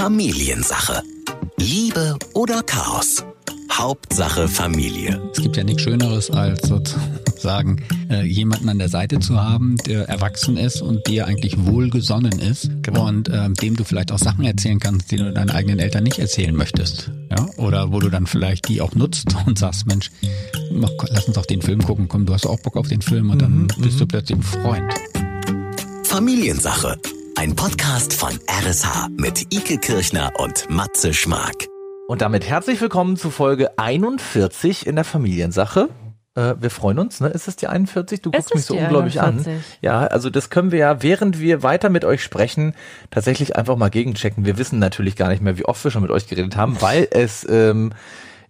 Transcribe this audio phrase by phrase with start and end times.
[0.00, 1.02] Familiensache.
[1.58, 3.22] Liebe oder Chaos?
[3.70, 5.20] Hauptsache Familie.
[5.34, 10.08] Es gibt ja nichts Schöneres, als sozusagen äh, jemanden an der Seite zu haben, der
[10.08, 13.08] erwachsen ist und dir eigentlich wohlgesonnen ist Genau.
[13.08, 16.18] und ähm, dem du vielleicht auch Sachen erzählen kannst, die du deinen eigenen Eltern nicht
[16.18, 17.10] erzählen möchtest.
[17.30, 17.46] Ja?
[17.58, 20.10] Oder wo du dann vielleicht die auch nutzt und sagst, Mensch,
[20.72, 23.28] mach, lass uns doch den Film gucken, komm, du hast auch Bock auf den Film
[23.28, 24.94] und dann bist du plötzlich ein Freund.
[26.04, 26.96] Familiensache.
[27.40, 31.68] Ein Podcast von RSH mit Ike Kirchner und Matze Schmark.
[32.06, 35.88] Und damit herzlich willkommen zu Folge 41 in der Familiensache.
[36.34, 37.28] Äh, wir freuen uns, ne?
[37.28, 38.20] Ist es die 41?
[38.20, 39.54] Du Es guckst mich so unglaublich 41.
[39.54, 39.64] an.
[39.80, 42.74] Ja, also das können wir ja, während wir weiter mit euch sprechen,
[43.10, 44.44] tatsächlich einfach mal gegenchecken.
[44.44, 47.08] Wir wissen natürlich gar nicht mehr, wie oft wir schon mit euch geredet haben, weil
[47.10, 47.94] es ähm,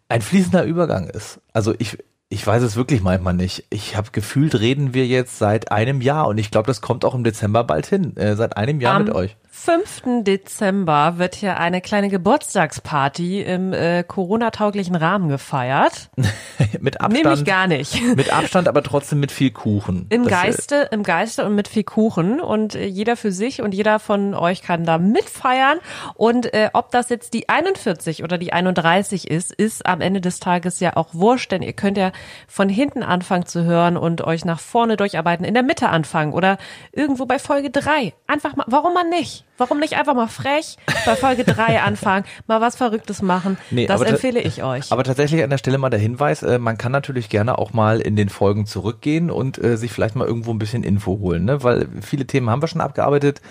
[0.08, 1.38] ein fließender Übergang ist.
[1.52, 1.96] Also ich,
[2.32, 3.64] ich weiß es wirklich manchmal nicht.
[3.70, 7.14] Ich habe gefühlt, reden wir jetzt seit einem Jahr und ich glaube, das kommt auch
[7.14, 8.16] im Dezember bald hin.
[8.16, 9.36] Äh, seit einem Jahr Am mit euch.
[9.52, 10.22] 5.
[10.22, 16.08] Dezember wird hier eine kleine Geburtstagsparty im äh, Corona-tauglichen Rahmen gefeiert.
[16.80, 17.24] mit Abstand.
[17.24, 18.00] Nämlich gar nicht.
[18.16, 20.06] Mit Abstand, aber trotzdem mit viel Kuchen.
[20.08, 23.60] Im Das, äh, Geiste, im Geiste und mit viel Kuchen und äh, jeder für sich
[23.60, 25.78] und jeder von euch kann da mitfeiern
[26.14, 30.40] und äh, ob das jetzt die 41 oder die 31 ist, ist am Ende des
[30.40, 32.12] Tages ja auch wurscht, denn ihr könnt ja
[32.46, 36.58] von hinten anfangen zu hören und euch nach vorne durcharbeiten, in der Mitte anfangen oder
[36.92, 38.12] irgendwo bei Folge 3.
[38.26, 39.44] Einfach mal, warum man nicht?
[39.60, 43.58] Warum nicht einfach mal frech bei Folge 3 anfangen, mal was Verrücktes machen?
[43.70, 44.90] Nee, das empfehle ich euch.
[44.90, 48.00] Aber tatsächlich an der Stelle mal der Hinweis, äh, man kann natürlich gerne auch mal
[48.00, 51.62] in den Folgen zurückgehen und äh, sich vielleicht mal irgendwo ein bisschen Info holen, ne?
[51.62, 53.42] weil viele Themen haben wir schon abgearbeitet.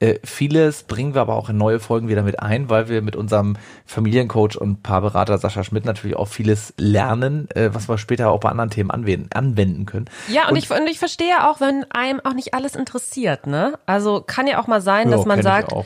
[0.00, 3.16] Äh, vieles bringen wir aber auch in neue Folgen wieder mit ein, weil wir mit
[3.16, 8.40] unserem Familiencoach und Paarberater Sascha Schmidt natürlich auch vieles lernen, äh, was wir später auch
[8.40, 10.06] bei anderen Themen anwenden, anwenden können.
[10.28, 13.78] Ja, und, ich, und ich verstehe auch, wenn einem auch nicht alles interessiert, ne?
[13.84, 15.84] Also kann ja auch mal sein, Ja, dass man ich sagt, auch.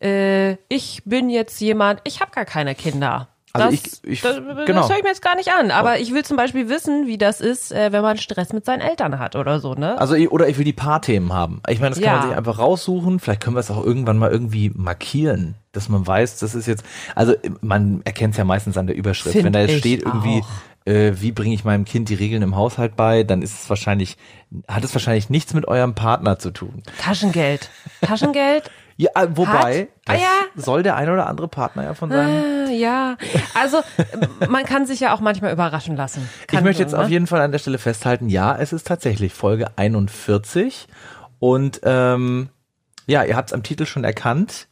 [0.00, 3.28] äh, ich bin jetzt jemand, ich habe gar keine Kinder.
[3.64, 4.80] Also das, ich- ich- das, genau.
[4.80, 5.70] das höre ich mir jetzt gar nicht an.
[5.70, 8.80] Aber ich will zum Beispiel wissen, wie das ist, äh, wenn man Stress mit seinen
[8.80, 9.98] Eltern hat oder so, ne?
[10.00, 11.60] Also oder ich will die Paarthemen haben.
[11.68, 12.18] Ich meine, das kann Ja.
[12.20, 13.18] man sich einfach raussuchen.
[13.20, 16.84] Vielleicht können wir es auch irgendwann mal irgendwie markieren, dass man weiß, das ist jetzt.
[17.14, 19.32] Also man erkennt es ja meistens an der Überschrift.
[19.32, 20.42] Find Wenn da jetzt steht irgendwie,
[20.84, 24.16] äh, wie bringe ich meinem Kind die Regeln im Haushalt bei, dann ist es wahrscheinlich,
[24.68, 26.82] hat es wahrscheinlich nichts mit eurem Partner zu tun.
[27.00, 27.70] Taschengeld.
[28.02, 28.70] Taschengeld?
[28.96, 29.88] Ja, äh, wobei?
[30.06, 30.28] Ah, ja.
[30.54, 32.68] soll der ein oder andere Partner ja von seinem.
[32.68, 33.16] Äh, ja.
[33.54, 36.28] Also äh, man kann sich ja auch manchmal überraschen lassen.
[36.46, 37.00] Kann ich möchte jetzt ne?
[37.00, 40.88] auf jeden Fall an der Stelle festhalten, ja, es ist tatsächlich Folge 41
[41.38, 42.48] und ähm,
[43.06, 44.68] ja, ihr habt es am Titel schon erkannt.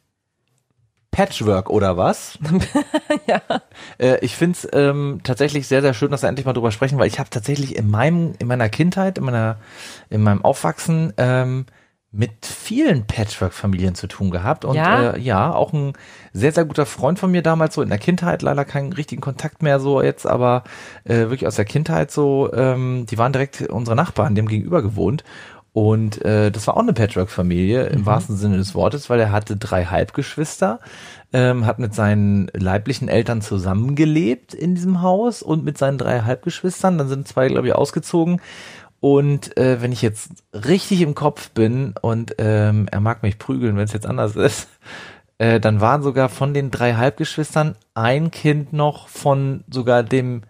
[1.10, 2.38] Patchwork oder was?
[3.28, 3.40] ja.
[3.98, 6.98] Äh, ich finde es ähm, tatsächlich sehr, sehr schön, dass wir endlich mal drüber sprechen,
[6.98, 9.58] weil ich habe tatsächlich in meinem, in meiner Kindheit, in meiner,
[10.10, 11.66] in meinem Aufwachsen ähm,
[12.16, 14.64] mit vielen Patchwork-Familien zu tun gehabt.
[14.64, 15.12] Und Ja?
[15.12, 15.94] Äh, ja, auch ein
[16.32, 19.62] sehr, sehr guter Freund von mir damals so in der Kindheit, leider keinen richtigen Kontakt
[19.62, 20.62] mehr so jetzt, aber
[21.04, 25.24] äh, wirklich aus der Kindheit so, ähm, die waren direkt unsere Nachbarn, haben gegenüber gewohnt.
[25.72, 29.56] Und äh, das war auch eine Patchwork-Familie im wahrsten Sinne des Wortes, weil er hatte
[29.56, 30.78] drei Halbgeschwister,
[31.32, 36.96] ähm, hat mit seinen leiblichen Eltern zusammengelebt in diesem Haus und mit seinen drei Halbgeschwistern.
[36.96, 38.40] Dann sind zwei, glaube ich, ausgezogen.
[39.04, 43.76] Und äh, wenn ich jetzt richtig im Kopf bin und ähm, er mag mich prügeln,
[43.76, 44.66] wenn es jetzt anders ist,
[45.36, 50.40] äh, dann waren sogar von den drei Halbgeschwistern ein Kind noch von sogar dem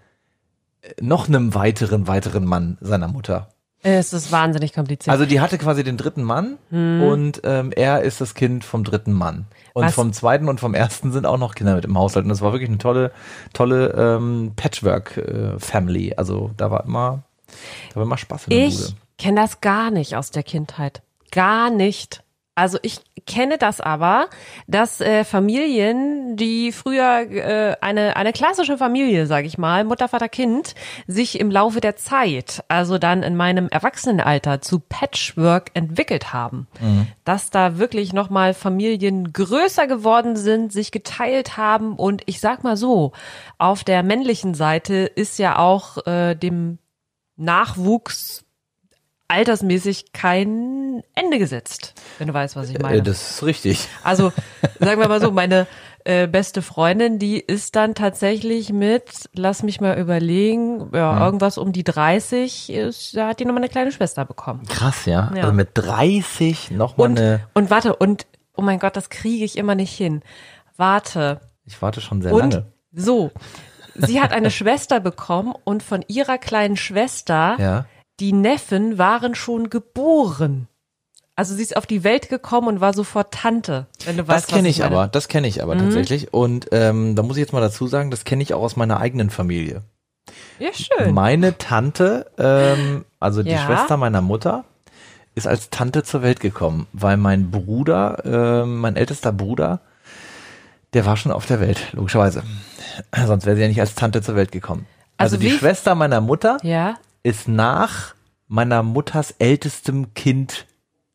[0.82, 3.48] äh, noch einem weiteren, weiteren Mann seiner Mutter.
[3.82, 5.12] Es ist wahnsinnig kompliziert.
[5.12, 9.12] Also die hatte quasi den dritten Mann und ähm, er ist das Kind vom dritten
[9.12, 9.47] Mann.
[9.72, 9.94] Und Was?
[9.94, 12.25] vom zweiten und vom ersten sind auch noch Kinder mit im Haushalt.
[12.25, 13.10] Und das war wirklich eine tolle,
[13.53, 16.14] tolle ähm, Patchwork-Family.
[16.16, 17.25] also da war immer,
[17.94, 18.94] war immer Spaß in der Ich Bude.
[19.19, 21.03] kenne das gar nicht aus der Kindheit.
[21.31, 22.22] Gar nicht.
[22.56, 24.28] Also ich kenne das aber,
[24.69, 30.28] dass äh, Familien, die früher äh, eine eine klassische Familie, sage ich mal, Mutter, Vater,
[30.28, 30.76] Kind,
[31.09, 36.69] sich im Laufe der Zeit, also dann in meinem Erwachsenenalter zu Patchwork entwickelt haben,
[37.25, 42.62] dass da wirklich noch mal Familien größer geworden sind, sich geteilt haben und ich sag
[42.62, 43.11] mal so,
[43.58, 46.79] auf der männlichen Seite ist ja auch äh, dem
[47.36, 48.44] Nachwuchs
[49.28, 52.98] altersmäßig kein Ende gesetzt, wenn du weißt, was ich meine.
[52.98, 53.88] Äh, das ist richtig.
[54.02, 54.32] Also
[54.81, 55.66] sagen wir mal so, meine
[56.04, 61.72] äh, beste Freundin, die ist dann tatsächlich mit, lass mich mal überlegen, ja, irgendwas um
[61.72, 64.66] die 30, ist, da hat die nochmal eine kleine Schwester bekommen.
[64.69, 65.32] Krass, ja.
[65.34, 65.44] Ja.
[65.44, 67.40] Also mit 30 nochmal Und, eine.
[67.54, 70.22] und warte, und oh mein Gott, das kriege ich immer nicht hin.
[70.76, 71.40] Warte.
[71.64, 72.66] Ich warte schon sehr Und lange.
[72.92, 73.31] so,
[73.96, 77.87] sie hat eine Schwester bekommen und von ihrer kleinen Schwester, Ja.
[78.20, 80.69] die Neffen waren schon geboren.
[81.37, 84.49] Also sie ist auf die Welt gekommen und war sofort Tante, wenn du Das weißt,
[84.49, 84.94] was kenne ich meine.
[84.94, 85.62] aber, das kenne ich Mhm.
[85.62, 86.32] aber tatsächlich.
[86.32, 89.00] Und ähm, da muss ich jetzt mal dazu sagen, das kenne ich auch aus meiner
[89.00, 89.82] eigenen Familie.
[90.61, 91.12] Ja, schön.
[91.12, 93.58] Meine Tante, ähm, also die Ja.
[93.67, 94.64] Schwester meiner Mutter,
[95.35, 99.81] ist als Tante zur Welt gekommen, weil mein Bruder, ähm, mein ältester Bruder,
[100.93, 102.44] der war schon auf der Welt, logischerweise.
[103.26, 104.87] Sonst wäre sie ja nicht als Tante zur Welt gekommen.
[105.17, 106.96] Also, Also die Schwester meiner Mutter Ja.
[107.23, 108.14] ist nach
[108.49, 110.67] meiner Mutters ältestem Kind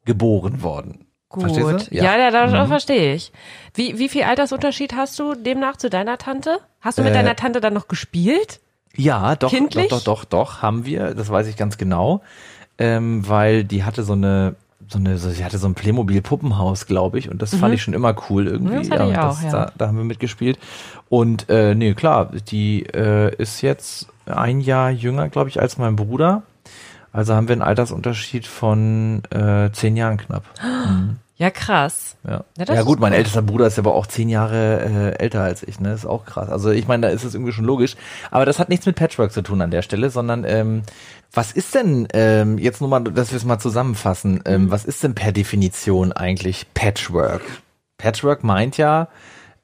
[0.06, 1.06] geboren worden.
[1.30, 1.56] Gut.
[1.56, 1.78] Du?
[1.92, 2.68] Ja, ja, das Mhm.
[2.68, 3.31] verstehe ich.
[3.76, 6.60] Wie, wie viel Altersunterschied hast du demnach zu deiner Tante?
[6.81, 8.60] Hast du mit Äh, deiner Tante dann noch gespielt?
[8.96, 9.90] Ja, doch, Kindlich?
[9.90, 11.14] doch, doch, doch, doch, haben wir.
[11.14, 12.24] Das weiß ich ganz genau,
[12.80, 14.56] ähm, weil die hatte so eine,
[14.92, 17.94] so eine, so, sie hatte so ein Playmobil-Puppenhaus, glaube ich, und das fand ich schon
[17.94, 18.76] immer cool irgendwie.
[18.76, 18.80] Mhm.
[18.80, 19.52] Das hatte ich auch, ja.
[19.52, 20.58] da, da haben wir mitgespielt.
[21.10, 25.96] Und äh, nee, klar, die äh, ist jetzt ein Jahr jünger, glaube ich, als mein
[25.96, 26.44] Bruder.
[27.12, 30.44] Also haben wir einen Altersunterschied von äh, zehn Jahren knapp.
[31.38, 32.18] Ja, krass.
[32.28, 35.64] Ja, Ja, ja gut, mein ältester Bruder ist aber auch zehn Jahre äh, älter als
[35.64, 35.94] ich, ne?
[35.94, 36.50] Ist auch krass.
[36.50, 37.96] Also ich meine, da ist es irgendwie schon logisch.
[38.30, 40.82] Aber das hat nichts mit Patchwork zu tun an der Stelle, sondern ähm,
[41.34, 44.72] was ist denn, ähm, jetzt nur mal, dass wir es mal zusammenfassen, ähm, Mhm.
[44.72, 47.42] was ist denn per Definition eigentlich Patchwork?
[47.98, 49.10] Patchwork meint ja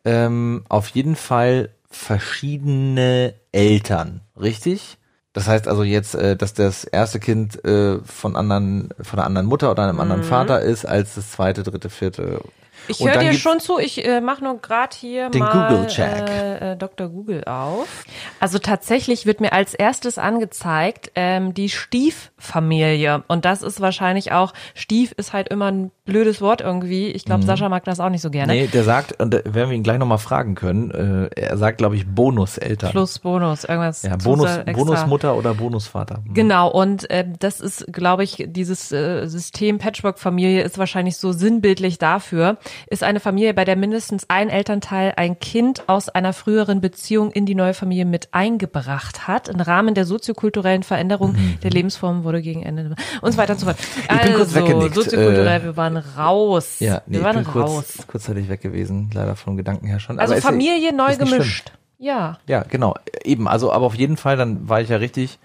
[0.03, 4.97] ähm, auf jeden Fall verschiedene Eltern, richtig?
[5.33, 9.47] Das heißt also jetzt, äh, dass das erste Kind äh, von anderen, von einer anderen
[9.47, 12.41] Mutter oder einem anderen Vater ist, als das zweite, dritte, vierte.
[12.87, 16.29] Ich höre dir schon zu, ich äh, mache nur gerade hier Den mal Google-Check.
[16.29, 17.09] äh, äh, Dr.
[17.09, 18.05] Google auf.
[18.39, 23.23] Also tatsächlich wird mir als erstes angezeigt ähm, die Stieffamilie.
[23.27, 27.07] Und das ist wahrscheinlich auch, Stief ist halt immer ein blödes Wort irgendwie.
[27.07, 28.53] Ich glaube, Sascha mag das auch nicht so gerne.
[28.53, 28.59] Mhm.
[28.59, 31.77] Nee, der sagt, und da werden wir ihn gleich nochmal fragen können, äh, er sagt,
[31.79, 32.91] glaube ich, Bonuseltern.
[32.91, 34.03] Plus Bonus, irgendwas.
[34.03, 34.59] ja, Bonus.
[34.73, 36.21] Bonusmutter oder Bonusvater.
[36.33, 41.97] Genau, und äh, das ist, glaube ich, dieses äh, System Patchwork-Familie ist wahrscheinlich so sinnbildlich
[41.97, 42.57] dafür,
[42.87, 47.45] ist eine Familie, bei der mindestens ein Elternteil ein Kind aus einer früheren Beziehung in
[47.45, 49.47] die neue Familie mit eingebracht hat.
[49.49, 53.65] Im Rahmen der soziokulturellen Veränderung der Lebensformen wurde gegen Ende und so weiter und so
[53.65, 53.77] fort.
[54.09, 54.19] Mhm.
[54.25, 56.77] bin kurz weggenickt, soziokulturell, äh, wir waren raus.
[56.79, 57.97] Ja, nee, wir ich waren bin kurz, raus.
[58.07, 60.19] kurzzeitig weg gewesen, leider vom Gedanken her schon.
[60.19, 61.39] Also Aber ist Familie neu ist nicht schlimm.
[61.41, 61.71] gemischt.
[61.97, 62.37] Ja.
[62.47, 62.95] Ja, genau.
[63.23, 65.39] Eben, also aber auf jeden Fall, dann war ich ja richtig.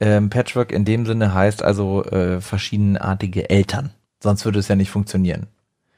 [0.00, 3.90] Ähm, Patchwork in dem Sinne heißt also äh, verschiedenartige Eltern.
[4.20, 5.46] Sonst würde es ja nicht funktionieren.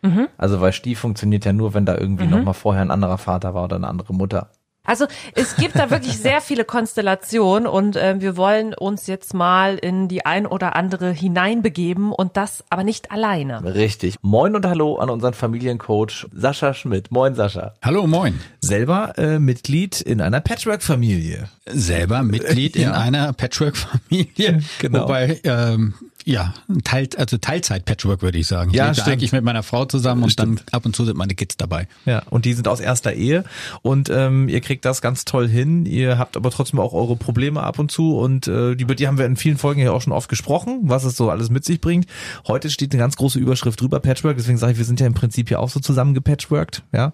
[0.07, 0.29] Mhm.
[0.39, 3.55] Also weil Stief funktioniert ja nur, wenn da irgendwie noch mal vorher ein anderer Vater
[3.55, 4.51] war oder eine andere Mutter.
[4.89, 9.79] Also es gibt da wirklich sehr viele Konstellationen und äh, wir wollen uns jetzt mal
[9.79, 13.65] in die ein oder andere hineinbegeben und das aber nicht alleine.
[13.75, 14.15] Richtig.
[14.23, 17.11] Moin und hallo an unseren Familiencoach Sascha Schmidt.
[17.11, 17.75] Moin Sascha.
[17.83, 18.39] Hallo, moin.
[18.61, 21.49] selber äh, Mitglied in einer Patchwork-Familie.
[21.67, 22.93] Selber Mitglied in Ja.
[22.93, 24.61] einer Patchwork-Familie.
[24.79, 25.03] Genau.
[25.03, 25.95] Wobei, ähm,
[26.29, 28.71] ja, Teil, also Teilzeit-Patchwork würde ich sagen.
[28.71, 29.09] Ich Ja, lebe stimmt.
[29.09, 31.87] eigentlich mit meiner Frau zusammen und dann ab und zu sind meine Kids dabei.
[32.05, 33.45] Ja, und die sind aus erster Ehe
[33.83, 35.87] und ähm, ihr kriegt das ganz toll hin.
[35.87, 39.19] Ihr habt aber trotzdem auch eure Probleme ab und zu und äh, über die haben
[39.19, 41.81] wir in vielen Folgen ja auch schon oft gesprochen, was es so alles mit sich
[41.81, 42.07] bringt.
[42.49, 45.15] Heute steht eine ganz große Überschrift drüber, Patchwork, deswegen sage ich, wir sind ja im
[45.15, 47.13] Prinzip ja auch so zusammen gepatchworked, ja.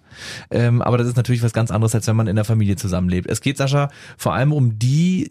[0.49, 3.29] Ähm, aber das ist natürlich was ganz anderes, als wenn man in der Familie zusammenlebt.
[3.29, 5.29] Es geht, Sascha, vor allem um die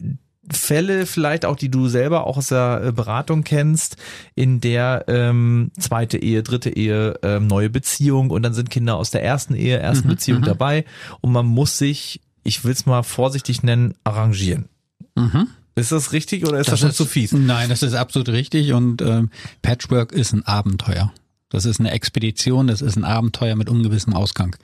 [0.51, 3.97] Fälle vielleicht auch, die du selber auch aus der äh, Beratung kennst,
[4.35, 9.11] in der ähm, zweite Ehe, dritte Ehe, ähm, neue Beziehung und dann sind Kinder aus
[9.11, 10.85] der ersten Ehe, ersten Beziehung dabei
[11.21, 14.67] und man muss sich, ich will es mal vorsichtig nennen, arrangieren.
[15.15, 15.47] Mhm.
[15.75, 17.31] Ist das richtig oder ist das, schon zu fies?
[17.31, 19.29] Nein, das ist absolut richtig und ähm,
[19.61, 21.11] Patchwork ist ein Abenteuer.
[21.49, 24.55] Das ist eine Expedition, das ist ein Abenteuer mit ungewissem Ausgang.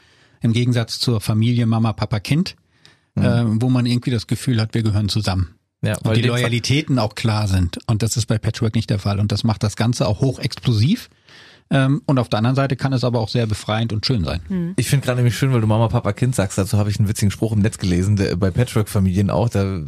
[0.41, 2.55] Im Gegensatz zur Familie Mama, Papa, Kind,
[3.15, 5.58] äh, wo man irgendwie das Gefühl hat, wir gehören zusammen.
[5.81, 7.79] Ja, Und die Loyalitäten auch klar sind.
[7.87, 9.19] Und das ist bei Patchwork nicht der Fall.
[9.19, 11.09] Und das macht das Ganze auch hochexplosiv.
[11.71, 14.73] Ähm, und auf der anderen Seite kann es aber auch sehr befreiend und schön sein.
[14.75, 16.57] Ich finde gerade nämlich schön, weil du Mama, Papa, Kind sagst.
[16.57, 19.81] Dazu habe ich einen witzigen Spruch im Netz gelesen, der bei Patchwork-Familien auch, da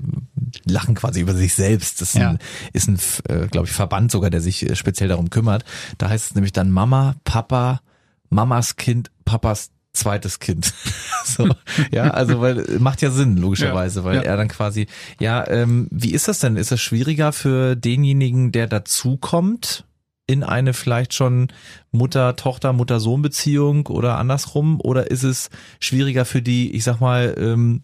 [0.65, 1.99] lachen quasi über sich selbst.
[1.99, 2.29] Das ist Ja.
[2.31, 2.39] ein,
[2.73, 5.65] ist ein äh, glaube ich, Verband sogar, der sich äh, speziell darum kümmert.
[5.97, 7.81] Da heißt es nämlich dann Mama, Papa,
[8.29, 10.73] Mamas Kind, Papas zweites Kind.
[11.25, 11.49] so,
[11.91, 14.21] ja, also weil macht ja Sinn logischerweise, Ja, weil ja.
[14.23, 14.87] er dann quasi,
[15.19, 16.57] ja, ähm, wie ist das denn?
[16.57, 19.85] Ist das schwieriger für denjenigen, der dazukommt?
[20.27, 21.49] in eine vielleicht schon
[21.91, 24.79] Mutter-Tochter, Mutter-Sohn-Beziehung oder andersrum?
[24.79, 25.49] Oder ist es
[25.81, 27.81] schwieriger für die, ich sag mal, ähm,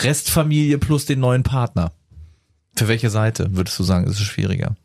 [0.00, 1.90] Restfamilie plus den neuen Partner?
[2.76, 4.76] Für welche Seite würdest du sagen, ist es schwieriger?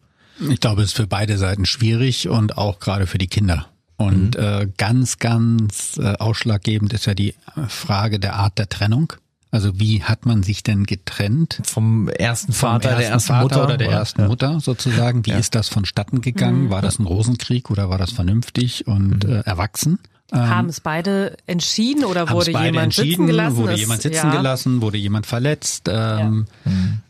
[0.50, 3.68] Ich glaube, es ist für beide Seiten schwierig und auch gerade für die Kinder.
[4.04, 7.36] Und äh, ganz, ganz äh, ausschlaggebend ist ja die
[7.68, 9.14] Frage der Art der Trennung.
[9.52, 11.62] Also wie hat man sich denn getrennt?
[11.64, 14.28] Vom ersten Vom Vater, der ersten Vater Mutter oder der ersten ja.
[14.28, 15.26] Mutter sozusagen.
[15.28, 15.38] Wie Ja.
[15.38, 16.72] ist das vonstatten gegangen?
[16.72, 20.00] War das ein Rosenkrieg oder war das vernünftig und äh, erwachsen?
[20.32, 23.28] Haben es beide entschieden oder wurde beide jemand sitzen entschieden?
[23.28, 23.58] gelassen?
[23.58, 24.32] Wurde jemand sitzen ja.
[24.36, 24.82] gelassen?
[24.82, 25.90] Wurde jemand verletzt?
[25.92, 26.46] Ähm,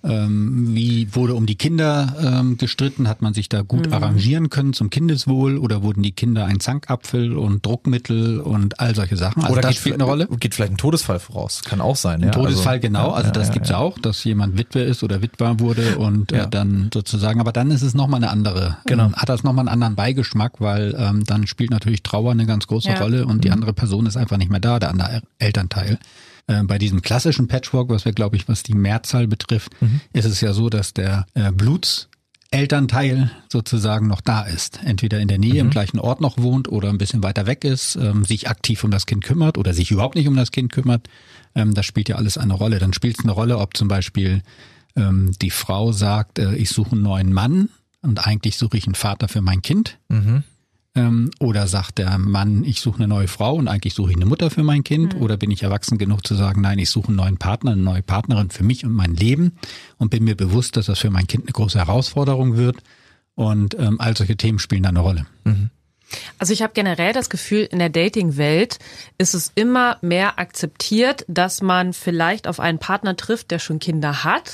[0.04, 3.08] ähm, wie wurde um die Kinder ähm, gestritten?
[3.08, 3.94] Hat man sich da gut Mhm.
[3.94, 5.58] arrangieren können zum Kindeswohl?
[5.58, 9.42] Oder wurden die Kinder ein Zankapfel und Druckmittel und all solche Sachen?
[9.44, 10.28] Also Oder das geht, spielt eine Rolle.
[10.40, 11.62] geht vielleicht ein Todesfall voraus.
[11.64, 12.22] Kann auch sein.
[12.22, 12.32] Ein ja.
[12.32, 13.08] Todesfall, Also, genau.
[13.10, 13.78] ja, Also das ja, gibt's ja.
[13.78, 16.44] auch, dass jemand Witwe ist oder Witwer wurde und Ja.
[16.44, 19.06] äh, dann sozusagen, aber dann ist es nochmal eine andere, Genau.
[19.06, 22.68] ähm, hat das nochmal einen anderen Beigeschmack, weil ähm, dann spielt natürlich Trauer eine ganz
[22.68, 22.96] große Ja.
[23.04, 26.00] Rolle und die andere Person ist einfach nicht mehr da, der andere Elternteil.
[26.48, 29.72] Äh, bei diesem klassischen Patchwork, was wir, glaube ich, was die Mehrzahl betrifft,
[30.14, 32.10] ist es ja so, dass der äh, Bluts
[32.54, 34.80] Elternteil sozusagen noch da ist.
[34.86, 37.96] Entweder in der Nähe im gleichen Ort noch wohnt oder ein bisschen weiter weg ist,
[37.96, 41.10] ähm, sich aktiv um das Kind kümmert oder sich überhaupt nicht um das Kind kümmert.
[41.56, 42.78] Ähm, das spielt ja alles eine Rolle.
[42.78, 44.44] Dann spielt es eine Rolle, ob zum Beispiel
[44.96, 47.70] ähm, die Frau sagt, äh, ich suche einen neuen Mann
[48.04, 49.98] und eigentlich suche ich einen Vater für mein Kind.
[50.96, 54.28] Ähm, oder sagt der Mann, ich suche eine neue Frau und eigentlich suche ich eine
[54.28, 55.16] Mutter für mein Kind?
[55.16, 58.04] Oder bin ich erwachsen genug zu sagen, nein, ich suche einen neuen Partner, eine neue
[58.04, 59.54] Partnerin für mich und mein Leben
[59.98, 62.78] und bin mir bewusst, dass das für mein Kind eine große Herausforderung wird.
[63.36, 65.26] Und ähm, all solche Themen spielen da eine Rolle.
[66.40, 68.80] Also ich habe generell das Gefühl, in der Dating-Welt
[69.18, 74.24] ist es immer mehr akzeptiert, dass man vielleicht auf einen Partner trifft, der schon Kinder
[74.24, 74.54] hat.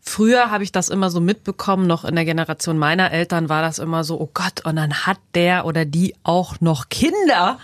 [0.00, 3.78] Früher habe ich das immer so mitbekommen, noch in der Generation meiner Eltern war das
[3.78, 7.58] immer so, oh Gott, und dann hat der oder die auch noch Kinder.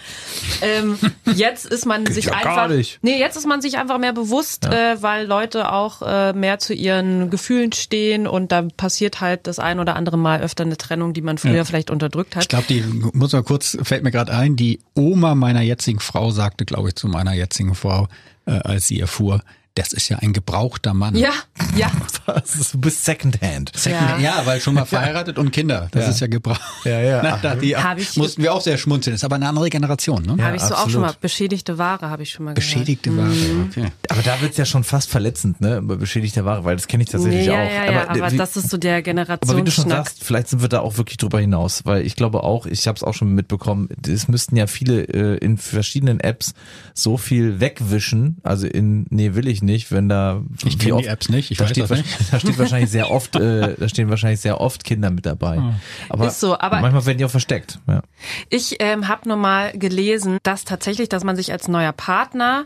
[0.63, 0.99] Ähm,
[1.35, 2.69] jetzt ist man sich ja einfach,
[3.03, 6.75] nee, jetzt ist man sich einfach mehr bewusst, äh, weil Leute auch äh, mehr zu
[6.75, 11.13] ihren Gefühlen stehen und da passiert halt das ein oder andere Mal öfter eine Trennung,
[11.15, 11.65] die man früher Ja.
[11.65, 12.43] vielleicht unterdrückt hat.
[12.45, 16.31] Ich glaube, die muss mal kurz, fällt mir gerade ein, die Oma meiner jetzigen Frau
[16.31, 18.09] sagte, glaube ich, zu meiner jetzigen Frau,
[18.47, 19.43] äh, als sie erfuhr,
[19.77, 21.15] das ist ja ein gebrauchter Mann.
[21.15, 21.31] Ja,
[21.77, 21.91] ja.
[22.27, 23.71] Das ist, du bist Secondhand.
[23.85, 23.93] Ja.
[23.93, 24.19] Ja.
[24.19, 25.87] ja, weil schon mal verheiratet und Kinder.
[25.93, 26.11] Das Ja.
[26.11, 26.61] ist ja gebraucht.
[26.85, 27.21] Ja, ja.
[27.23, 29.15] Na, da, die ich- mussten wir auch sehr schmunzeln.
[29.15, 30.43] Ist aber eine andere Generation, ne?
[30.45, 30.93] habe ich so auch absolut.
[30.93, 31.15] schon mal.
[31.21, 33.31] Beschädigte Ware habe ich schon mal Beschädigte Ware.
[33.71, 33.93] Okay.
[34.09, 35.77] Aber da wird's ja schon fast verletzend, ne?
[35.77, 37.25] Über beschädigte Ware, weil das kenne ich gehört.
[37.27, 37.87] tatsächlich Nee, ja, auch.
[37.87, 39.97] ja, ja, aber, wie- das ist so der Aber wie du schon Generationsschnack.
[40.07, 42.97] sagst, vielleicht sind wir da auch wirklich drüber hinaus, weil ich glaube auch, ich habe
[42.97, 46.55] es auch schon mitbekommen, es müssten ja viele äh, in verschiedenen Apps
[46.93, 51.07] so viel wegwischen, also in nee will ich nicht, wenn da Ich wie kenn die
[51.07, 52.33] Apps nicht, ich da weiß steht das wahrscheinlich- nicht.
[52.33, 55.61] Da steht wahrscheinlich sehr oft, äh, da stehen wahrscheinlich sehr oft Kinder mit dabei.
[56.09, 57.79] Aber, Ist so, aber- manchmal werden die auch versteckt.
[57.87, 58.03] Ja.
[58.51, 62.65] Ich ähm, habe nur mal gelesen, dass tatsächlich, dass man sich als neuer Partner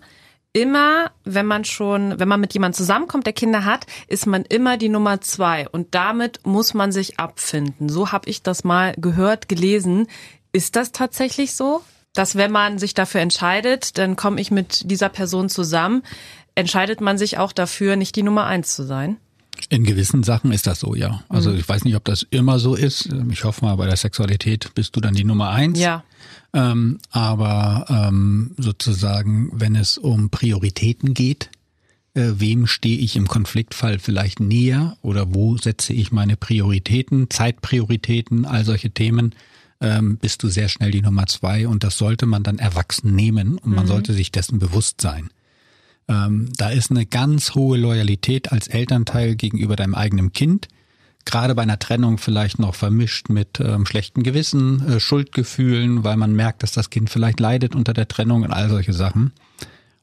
[0.53, 4.77] immer, wenn man schon, wenn man mit jemandem zusammenkommt, der Kinder hat, ist man immer
[4.77, 7.89] die Nummer zwei und damit muss man sich abfinden.
[7.89, 10.09] So habe ich das mal gehört, gelesen.
[10.53, 11.83] Ist das tatsächlich so?
[12.15, 16.03] Dass wenn man sich dafür entscheidet, dann komme ich mit dieser Person zusammen,
[16.55, 19.17] entscheidet man sich auch dafür, nicht die Nummer eins zu sein?
[19.69, 21.11] In gewissen Sachen ist das so, ja.
[21.11, 21.19] Mhm.
[21.29, 23.11] Also ich weiß nicht, ob das immer so ist.
[23.31, 25.79] Ich hoffe mal, bei der Sexualität bist du dann die Nummer eins.
[25.79, 26.05] Ja.
[26.53, 31.51] Ähm, aber ähm, sozusagen, wenn es um Prioritäten geht,
[32.15, 38.47] äh, wem stehe ich im Konfliktfall vielleicht näher oder wo setze ich meine Prioritäten, Zeitprioritäten,
[38.47, 39.35] all solche Themen,
[39.81, 43.59] ähm, bist du sehr schnell die Nummer zwei und das sollte man dann erwachsen nehmen
[43.59, 45.31] und man sollte sich dessen bewusst sein.
[46.11, 50.67] Ähm, da ist eine ganz hohe Loyalität als Elternteil gegenüber deinem eigenen Kind.
[51.25, 56.35] Gerade bei einer Trennung vielleicht noch vermischt mit ähm, schlechten Gewissen, äh, Schuldgefühlen, weil man
[56.35, 59.33] merkt, dass das Kind vielleicht leidet unter der Trennung und all solche Sachen.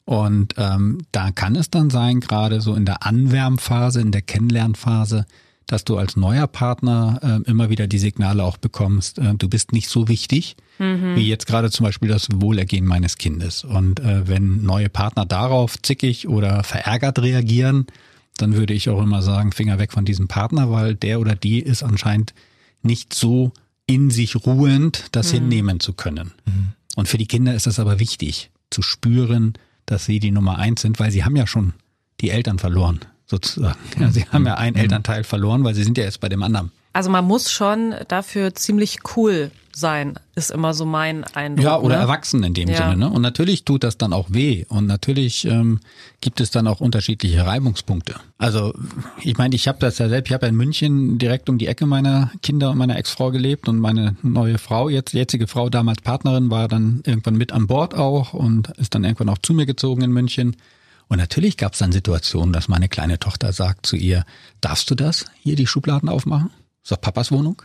[0.06, 5.26] Und ähm, da kann es dann sein, gerade so in der Anwärmphase, in der Kennenlernphase,
[5.68, 9.74] dass du als neuer Partner äh, immer wieder die Signale auch bekommst, äh, du bist
[9.74, 13.64] nicht so wichtig, wie jetzt gerade zum Beispiel das Wohlergehen meines Kindes.
[13.64, 17.88] Und äh, wenn neue Partner darauf zickig oder verärgert reagieren,
[18.38, 21.60] dann würde ich auch immer sagen, Finger weg von diesem Partner, weil der oder die
[21.60, 22.34] ist anscheinend
[22.84, 23.52] nicht so
[23.88, 26.32] in sich ruhend, das hinnehmen zu können.
[26.96, 29.54] Und für die Kinder ist das aber wichtig, zu spüren,
[29.86, 31.74] dass sie die Nummer eins sind, weil sie haben ja schon
[32.22, 33.78] die Eltern verloren, sozusagen.
[34.00, 36.72] Ja, sie haben ja einen Elternteil verloren, weil sie sind ja jetzt bei dem anderen.
[36.94, 41.64] Also man muss schon dafür ziemlich cool sein, ist immer so mein Eindruck.
[41.64, 42.02] Ja, oder ne?
[42.02, 42.78] erwachsen in dem Ja.
[42.90, 42.98] Sinne.
[42.98, 43.10] Ne?
[43.12, 44.66] Und natürlich tut das dann auch weh.
[44.70, 45.80] Und natürlich ähm,
[46.22, 48.16] gibt es dann auch unterschiedliche Reibungspunkte.
[48.40, 48.74] Also
[49.22, 51.68] ich meine, ich habe das ja selbst, ich habe ja in München direkt um die
[51.68, 56.02] Ecke meiner Kinder und meiner Ex-Frau gelebt und meine neue Frau, jetzt jetzige Frau, damals
[56.02, 59.68] Partnerin, war dann irgendwann mit an Bord auch und ist dann irgendwann auch zu mir
[59.68, 60.56] gezogen in München.
[61.08, 64.26] Und natürlich gab es dann Situationen, dass meine kleine Tochter sagt zu ihr,
[64.62, 66.52] darfst du das, hier die Schubladen aufmachen?
[66.88, 67.62] Ist doch Papas Wohnung.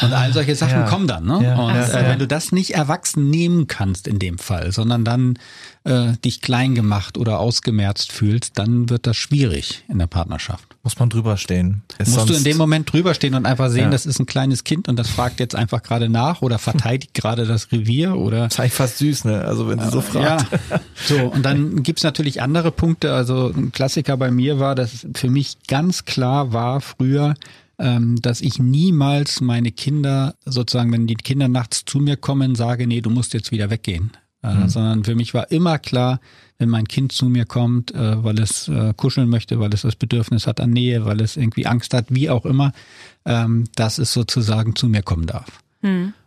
[0.00, 0.88] Und all solche Sachen Ja.
[0.88, 1.26] kommen dann.
[1.26, 1.40] Ne?
[1.42, 5.36] Ja, und äh, wenn du das nicht erwachsen nehmen kannst in dem Fall, sondern dann
[5.84, 10.64] äh, dich klein gemacht oder ausgemerzt fühlst, dann wird das schwierig in der Partnerschaft.
[10.84, 11.82] Muss man drüber stehen.
[11.98, 13.90] Ist Musst du in dem Moment drüber stehen und einfach sehen, Ja.
[13.90, 17.44] das ist ein kleines Kind und das fragt jetzt einfach gerade nach oder verteidigt gerade
[17.46, 19.42] das Revier oder Das ist eigentlich fast süß, ne?
[19.42, 20.52] Also wenn sie so fragt.
[20.52, 23.12] ja, so und dann gibt's natürlich andere Punkte.
[23.12, 27.34] Also ein Klassiker bei mir war, dass für mich ganz klar war früher,
[28.20, 33.00] dass ich niemals meine Kinder sozusagen, wenn die Kinder nachts zu mir kommen, sage, nee,
[33.00, 34.12] du musst jetzt wieder weggehen.
[34.42, 36.20] Äh, Sondern für mich war immer klar,
[36.58, 39.96] wenn mein Kind zu mir kommt, äh, weil es äh, kuscheln möchte, weil es das
[39.96, 42.72] Bedürfnis hat an Nähe, weil es irgendwie Angst hat, wie auch immer,
[43.24, 45.62] ähm, dass es sozusagen zu mir kommen darf.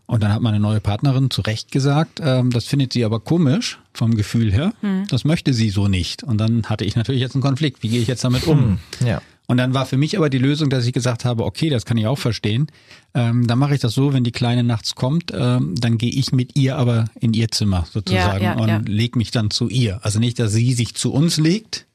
[0.08, 3.80] Und dann hat meine neue Partnerin zu Recht gesagt, ähm, das findet sie aber komisch
[3.94, 4.74] vom Gefühl her.
[5.10, 6.22] Das möchte sie so nicht.
[6.24, 7.82] Und dann hatte ich natürlich jetzt einen Konflikt.
[7.82, 8.80] Wie gehe ich jetzt damit um?
[9.04, 9.22] Ja.
[9.48, 11.98] Und dann war für mich aber die Lösung, dass ich gesagt habe, okay, das kann
[11.98, 12.68] ich auch verstehen.
[13.14, 16.32] Ähm, dann mache ich das so, wenn die Kleine nachts kommt, ähm, dann gehe ich
[16.32, 18.82] mit ihr aber in ihr Zimmer sozusagen Ja, ja, und ja.
[18.86, 20.00] leg mich dann zu ihr.
[20.04, 21.86] Also nicht, dass sie sich zu uns legt,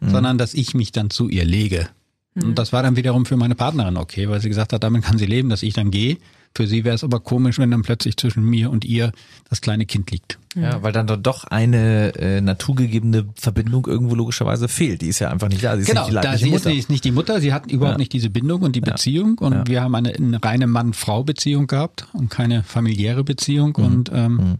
[0.00, 1.88] sondern dass ich mich dann zu ihr lege.
[2.34, 5.18] Und das war dann wiederum für meine Partnerin okay, weil sie gesagt hat, damit kann
[5.18, 6.16] sie leben, dass ich dann gehe.
[6.54, 9.12] Für sie wäre es aber komisch, wenn dann plötzlich zwischen mir und ihr
[9.48, 10.38] das kleine Kind liegt.
[10.54, 15.00] Ja, weil dann doch- doch eine äh, naturgegebene Verbindung irgendwo logischerweise fehlt.
[15.00, 15.76] Die ist ja einfach nicht da.
[15.76, 16.68] Sie ist Genau, nicht die da sie ist Mutter.
[16.68, 17.98] nicht, nicht die Mutter, sie hat überhaupt Ja.
[17.98, 19.66] nicht diese Bindung und die Beziehung und Ja.
[19.66, 23.84] wir haben eine, eine reine Mann-Frau-Beziehung gehabt und keine familiäre Beziehung Mhm.
[23.84, 24.54] und ähm,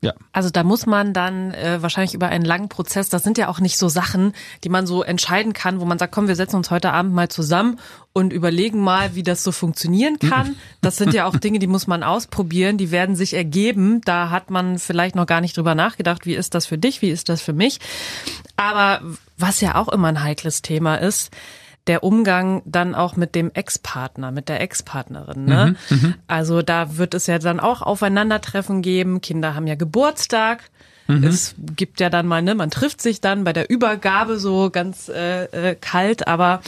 [0.00, 0.14] ja.
[0.32, 3.58] Also da muss man dann äh, wahrscheinlich über einen langen Prozess, das sind ja auch
[3.58, 6.70] nicht so Sachen, die man so entscheiden kann, wo man sagt, komm, wir setzen uns
[6.70, 7.80] heute Abend mal zusammen
[8.12, 10.54] und überlegen mal, wie das so funktionieren kann.
[10.80, 14.00] Das sind ja auch Dinge, die muss man ausprobieren, die werden sich ergeben.
[14.02, 17.10] Da hat man vielleicht noch gar nicht drüber nachgedacht, wie ist das für dich, wie
[17.10, 17.80] ist das für mich.
[18.56, 19.00] Aber
[19.36, 21.30] was ja auch immer ein heikles Thema ist,
[21.88, 25.44] der Umgang dann auch mit dem Ex-Partner, mit der Ex-Partnerin.
[25.44, 25.76] Ne?
[26.26, 29.20] Also da wird es ja dann auch Aufeinandertreffen geben.
[29.20, 30.70] Kinder haben ja Geburtstag.
[31.24, 35.08] Es gibt ja dann mal, ne, man trifft sich dann bei der Übergabe so ganz
[35.08, 36.60] äh, äh, kalt, aber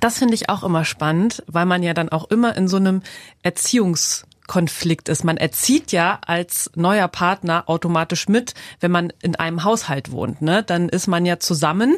[0.00, 3.02] das finde ich auch immer spannend, weil man ja dann auch immer in so einem
[4.50, 5.24] Erziehungskonflikt ist.
[5.24, 10.42] Man erzieht ja als neuer Partner automatisch mit, wenn man in einem Haushalt wohnt.
[10.42, 10.62] Ne?
[10.62, 11.96] Dann ist man ja zusammen,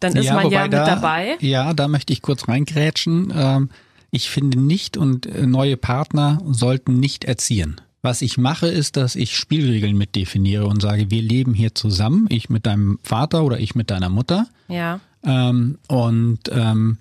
[0.00, 1.36] dann ist man wobei ja mit da, dabei.
[1.40, 3.32] Ja, da möchte ich kurz reingrätschen.
[3.34, 3.70] Ähm,
[4.10, 7.80] ich finde nicht und äh, neue Partner sollten nicht erziehen.
[8.04, 12.26] Was ich mache, ist, dass ich Spielregeln mit definiere und sage, wir leben hier zusammen,
[12.30, 14.48] ich mit deinem Vater oder ich mit deiner Mutter.
[14.66, 14.98] Ja.
[15.22, 16.98] Ähm, und ähm,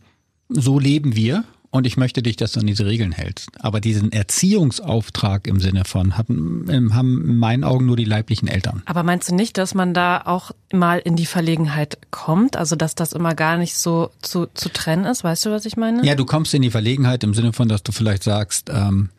[0.48, 3.50] so leben wir und ich möchte dich, dass du an diese Regeln hältst.
[3.60, 8.50] Aber diesen Erziehungsauftrag im Sinne von haben, ähm, haben in meinen Augen nur die leiblichen
[8.50, 8.84] Eltern.
[8.86, 12.58] Aber meinst du nicht, dass man da auch mal in die Verlegenheit kommt?
[12.58, 15.24] Also dass das immer gar nicht so zu, zu trennen ist?
[15.24, 16.06] Weißt du, was ich meine?
[16.06, 19.10] Ja, du kommst in die Verlegenheit im Sinne von, dass du vielleicht sagst, ähm,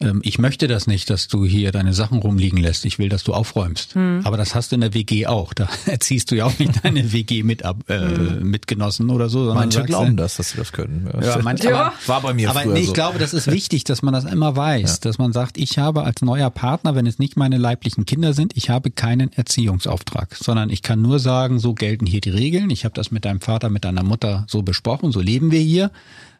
[0.00, 2.84] ähm, ich möchte das nicht, dass du hier deine Sachen rumliegen lässt.
[2.84, 3.94] Ich will, dass du aufräumst.
[3.94, 4.20] Hm.
[4.24, 5.54] Aber das hast du in der WG auch.
[5.54, 8.48] Da erziehst du ja auch nicht deine WG mit ab, äh, Hm.
[8.50, 9.40] Mitgenossen oder so.
[9.40, 11.10] sondern Manche sagst, glauben das, dass sie das können.
[11.22, 11.80] Ja, manche, Ja.
[11.86, 12.92] aber, War bei mir aber früher nee, ich so.
[12.92, 16.22] glaube, das ist wichtig, dass man das immer weiß, dass man sagt, ich habe als
[16.22, 20.82] neuer Partner, wenn es nicht meine leiblichen Kinder sind, ich habe keinen Erziehungsauftrag, sondern ich
[20.82, 22.70] kann nur sagen, so gelten hier die Regeln.
[22.70, 25.90] Ich habe das mit deinem Vater, mit deiner Mutter so besprochen, so leben wir hier.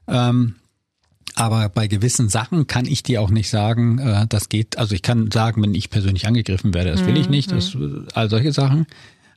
[0.07, 0.55] Ähm,
[1.35, 4.77] aber bei gewissen Sachen kann ich dir auch nicht sagen, äh, das geht.
[4.79, 7.77] Also ich kann sagen, wenn ich persönlich angegriffen werde, das will ich nicht, das,
[8.15, 8.87] all solche Sachen.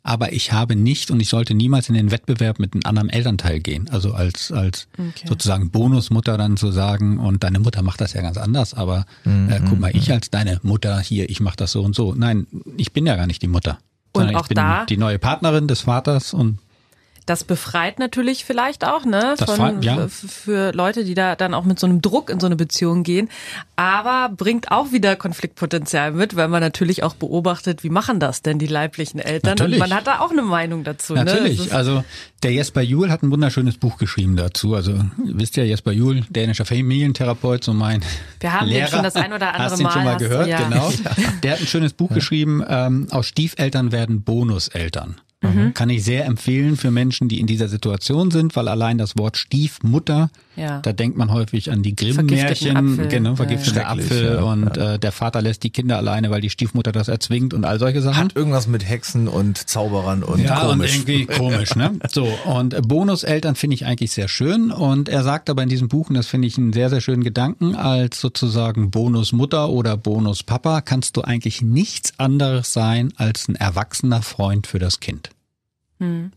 [0.04, 3.60] Aber ich habe nicht und ich sollte niemals in den Wettbewerb mit einem anderen Elternteil
[3.60, 3.88] gehen.
[3.91, 5.28] Also als, als Okay.
[5.28, 9.60] sozusagen Bonusmutter dann zu sagen, und deine Mutter macht das ja ganz anders, aber äh,
[9.70, 12.15] guck mal, ich als deine Mutter hier, ich mache das so und so.
[12.15, 13.78] Nein, ich bin ja gar nicht die Mutter.
[14.13, 16.58] Und sondern auch ich bin da- die neue Partnerin des Vaters und
[17.32, 19.36] Das befreit natürlich vielleicht auch, ne?
[19.38, 20.10] Das Von, ja.
[20.10, 23.30] für Leute, die da dann auch mit so einem Druck in so eine Beziehung gehen.
[23.78, 28.60] Aber bringt auch wieder Konfliktpotenzial mit, weil man natürlich auch beobachtet, wie machen das denn
[28.60, 29.52] die leiblichen Eltern?
[29.52, 29.82] Natürlich.
[29.82, 31.13] Und man hat da auch eine Meinung dazu.
[31.13, 31.24] Ne?
[31.24, 31.60] Natürlich.
[31.67, 32.04] Ist- Also
[32.44, 34.76] der Jesper Juhl hat ein wunderschönes Buch geschrieben dazu.
[34.76, 35.06] Also ihr
[35.39, 38.04] wisst ja, Jesper Juhl, dänischer Familientherapeut, so mein
[38.41, 38.88] Wir haben den Lehrer.
[38.89, 40.58] schon das ein oder andere Hast ihn schon Mal, mal hast du- gehört, ja.
[40.67, 40.91] genau.
[41.44, 45.22] Der hat ein schönes Buch geschrieben, ähm, aus Stiefeltern werden Bonuseltern.
[45.42, 45.74] Mhm.
[45.74, 49.38] Kann ich sehr empfehlen für Menschen, die in dieser Situation sind, weil allein das Wort
[49.38, 50.80] Stiefmutter, Ja.
[50.82, 53.08] da denkt man häufig an die Grimm-Märchen, Apfel.
[53.08, 53.88] genau, Ja, vergiftete ja.
[53.88, 57.54] Apfel ja, und Äh, der Vater lässt die Kinder alleine, weil die Stiefmutter das erzwingt
[57.54, 58.18] und all solche Sachen.
[58.26, 60.74] Hat irgendwas mit Hexen und Zauberern und Ja, komisch.
[61.00, 61.92] und irgendwie komisch, ne?
[62.12, 64.72] So, und Bonuseltern finde ich eigentlich sehr schön.
[64.72, 67.24] Und er sagt aber in diesem Buch, und das finde ich einen sehr, sehr schönen
[67.24, 74.22] Gedanken, als sozusagen Bonusmutter oder Bonuspapa kannst du eigentlich nichts anderes sein als ein erwachsener
[74.22, 75.30] Freund für das Kind.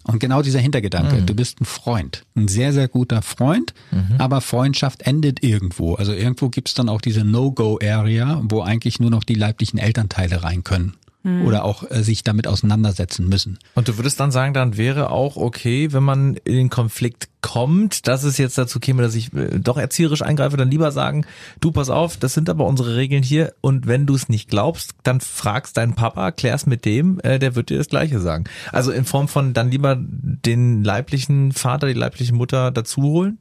[0.04, 3.72] Und genau dieser Hintergedanke, du bist ein Freund, ein sehr, sehr guter Freund,
[4.18, 5.94] aber Freundschaft endet irgendwo.
[5.94, 10.64] Also irgendwo gibt's dann auch diese No-Go-Area, wo eigentlich nur noch die leiblichen Elternteile rein
[10.64, 10.94] können.
[11.24, 13.58] Oder auch äh, sich damit auseinandersetzen müssen.
[13.74, 18.08] Und du würdest dann sagen, dann wäre auch okay, wenn man in den Konflikt kommt,
[18.08, 21.26] dass es jetzt dazu käme, dass ich äh, doch erzieherisch eingreife, dann lieber sagen,
[21.60, 24.92] du pass auf, das sind aber unsere Regeln hier und wenn du es nicht glaubst,
[25.02, 28.44] dann fragst deinen Papa, klärst mit dem, äh, der wird dir das Gleiche sagen.
[28.72, 33.38] Also in Form von dann lieber den leiblichen Vater, die leibliche Mutter dazu holen?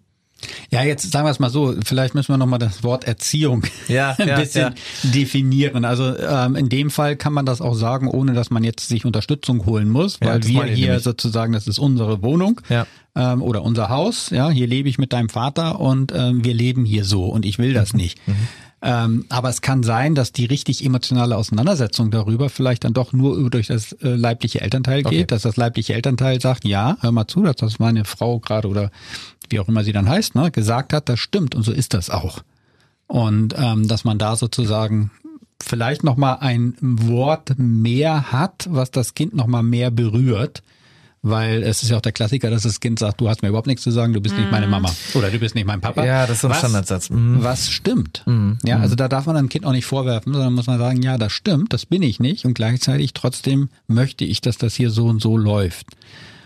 [0.72, 4.12] Ja, jetzt sagen wir es mal so, vielleicht müssen wir nochmal das Wort Erziehung Ja,
[4.18, 5.86] ein ja, bisschen definieren.
[5.86, 9.06] Also ähm, in dem Fall kann man das auch sagen, ohne dass man jetzt sich
[9.06, 11.04] Unterstützung holen muss, Ja, weil wir hier nämlich.
[11.04, 12.86] sozusagen, das ist unsere Wohnung Ja.
[13.16, 16.86] ähm, oder unser Haus, ja, hier lebe ich mit deinem Vater und ähm, wir leben
[16.86, 18.20] hier so und ich will das nicht.
[18.86, 23.50] Ähm, aber es kann sein, dass die richtig emotionale Auseinandersetzung darüber vielleicht dann doch nur
[23.50, 25.26] durch das äh, leibliche Elternteil geht, Okay.
[25.26, 28.92] dass das leibliche Elternteil sagt, ja, hör mal zu, dass das meine Frau gerade oder
[29.50, 32.10] wie auch immer sie dann heißt, ne, gesagt hat, das stimmt und so ist das
[32.10, 32.40] auch.
[33.08, 35.12] Und ähm, dass man da sozusagen
[35.62, 40.62] vielleicht noch mal ein Wort mehr hat, was das Kind noch mal mehr berührt,
[41.24, 43.68] weil es ist ja auch der Klassiker, dass das Kind sagt, du hast mir überhaupt
[43.68, 46.06] nichts zu sagen, du bist nicht meine Mama oder du bist nicht mein Papa.
[46.06, 47.10] Ja, das ist so ein was, Standardsatz.
[47.10, 47.38] Mhm.
[47.42, 48.26] Was stimmt.
[48.64, 51.18] Ja, also da darf man einem Kind auch nicht vorwerfen, sondern muss man sagen, ja,
[51.18, 55.08] das stimmt, das bin ich nicht und gleichzeitig trotzdem möchte ich, dass das hier so
[55.08, 55.88] und so läuft.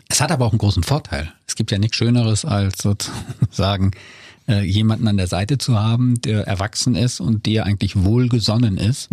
[0.10, 1.34] Es hat aber auch einen großen Vorteil.
[1.58, 3.90] Es gibt ja nichts Schöneres, als sozusagen
[4.48, 9.10] äh, jemanden an der Seite zu haben, der erwachsen ist und dir eigentlich wohlgesonnen ist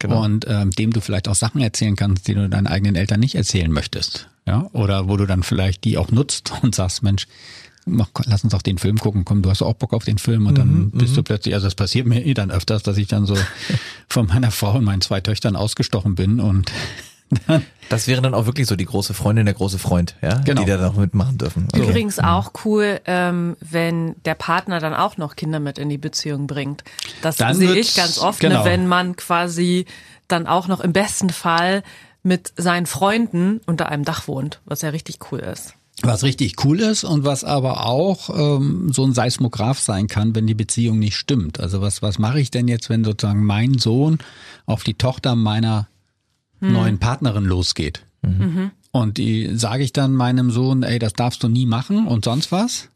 [0.00, 0.24] genau.
[0.24, 3.36] und ähm, dem du vielleicht auch Sachen erzählen kannst, die du deinen eigenen Eltern nicht
[3.36, 4.28] erzählen möchtest.
[4.44, 7.28] Ja, oder wo du dann vielleicht die auch nutzt und sagst, Mensch,
[7.86, 10.48] mach, lass uns auch den Film gucken, komm, du hast auch Bock auf den Film
[10.48, 13.24] und dann bist du plötzlich, also das passiert mir eh dann öfters, dass ich dann
[13.24, 13.36] so
[14.08, 16.72] von meiner Frau und meinen zwei Töchtern ausgestochen bin und
[17.90, 20.62] Das wäre dann auch wirklich so die große Freundin, der große Freund, ja, Genau.
[20.62, 21.68] die da noch mitmachen dürfen.
[21.70, 21.82] Okay.
[21.82, 26.46] Übrigens auch cool, ähm, wenn der Partner dann auch noch Kinder mit in die Beziehung
[26.46, 26.82] bringt.
[27.20, 28.60] Das Dann sehe ich ganz oft, genau.
[28.60, 29.84] ne, wenn man quasi
[30.28, 31.82] dann auch noch im besten Fall
[32.22, 35.74] mit seinen Freunden unter einem Dach wohnt, was ja richtig cool ist.
[36.02, 40.46] Was richtig cool ist und was aber auch ähm, so ein Seismograph sein kann, wenn
[40.46, 41.60] die Beziehung nicht stimmt.
[41.60, 44.18] Also was, was mache ich denn jetzt, wenn sozusagen mein Sohn
[44.66, 45.86] auf die Tochter meiner
[46.72, 48.04] neuen Partnerin losgeht?
[48.92, 52.52] Und die sage ich dann meinem Sohn, ey, das darfst du nie machen und sonst
[52.52, 52.88] was?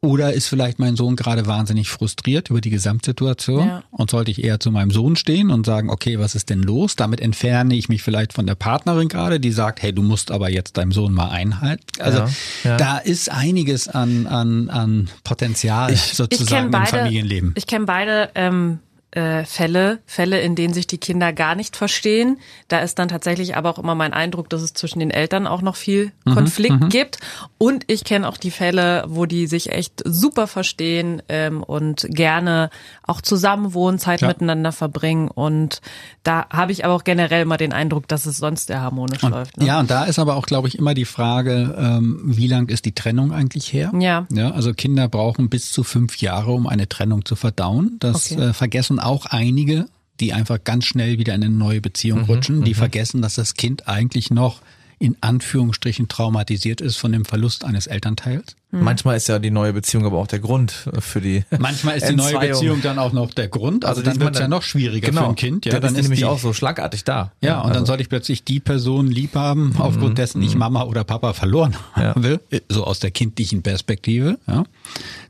[0.00, 3.82] Oder ist vielleicht mein Sohn gerade wahnsinnig frustriert über die Gesamtsituation Ja.
[3.90, 6.94] und sollte ich eher zu meinem Sohn stehen und sagen, okay, was ist denn los?
[6.94, 10.50] Damit entferne ich mich vielleicht von der Partnerin gerade, die sagt, hey, du musst aber
[10.50, 11.82] jetzt deinem Sohn mal einhalten.
[11.98, 12.28] Also Ja,
[12.62, 12.76] ja.
[12.76, 17.54] da ist einiges an, an, an Potenzial Ich sozusagen im beide, Familienleben.
[17.56, 18.78] ich kenne beide ähm,
[19.12, 22.38] äh, Fälle, Fälle, in denen sich die Kinder gar nicht verstehen.
[22.68, 25.62] Da ist dann tatsächlich aber auch immer mein Eindruck, dass es zwischen den Eltern auch
[25.62, 27.18] noch viel Mhm, Konflikt gibt.
[27.56, 32.68] Und ich kenne auch die Fälle, wo die sich echt super verstehen ähm, und gerne
[33.02, 34.28] auch zusammen wohnen, Zeit Ja.
[34.28, 35.28] miteinander verbringen.
[35.28, 35.80] Und
[36.22, 39.56] da habe ich aber auch generell mal den Eindruck, dass es sonst sehr harmonisch läuft.
[39.56, 39.64] Ne?
[39.66, 42.84] Ja, und da ist aber auch, glaube ich, immer die Frage, ähm, wie lang ist
[42.84, 43.90] die Trennung eigentlich her?
[43.98, 44.26] Ja.
[44.30, 47.96] Ja, also Kinder brauchen bis zu fünf Jahre, um eine Trennung zu verdauen.
[48.00, 48.42] Das Okay.
[48.48, 49.88] äh, vergessen auch einige,
[50.20, 52.64] die einfach ganz schnell wieder in eine neue Beziehung rutschen.
[52.64, 54.60] Die vergessen, dass das Kind eigentlich noch
[54.98, 58.56] in Anführungsstrichen traumatisiert ist von dem Verlust eines Elternteils.
[58.70, 61.44] Manchmal ist ja die neue Beziehung aber auch der Grund für die.
[61.58, 62.38] Manchmal ist die neue.
[62.38, 63.86] Beziehung dann auch noch der Grund.
[63.86, 65.64] Also, dann ich wird es ja noch schwieriger genau, für ein Kind.
[65.64, 67.32] Ja, dann, ist die nämlich die, auch so schlagartig da.
[67.40, 70.82] Ja, und dann also, soll ich plötzlich die Person lieb haben, aufgrund dessen ich Mama
[70.82, 72.14] oder Papa verloren Ja.
[72.16, 74.38] will, so aus der kindlichen Perspektive.
[74.46, 74.64] Ja,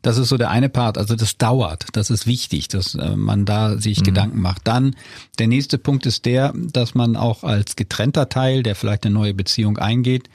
[0.02, 0.98] das ist so der eine Part.
[0.98, 4.62] Also das dauert, das ist wichtig, dass äh, man da sich Gedanken macht.
[4.66, 4.96] Dann
[5.38, 9.34] der nächste Punkt ist der, dass man auch als getrennter Teil, der vielleicht eine neue
[9.34, 10.28] Beziehung eingeht,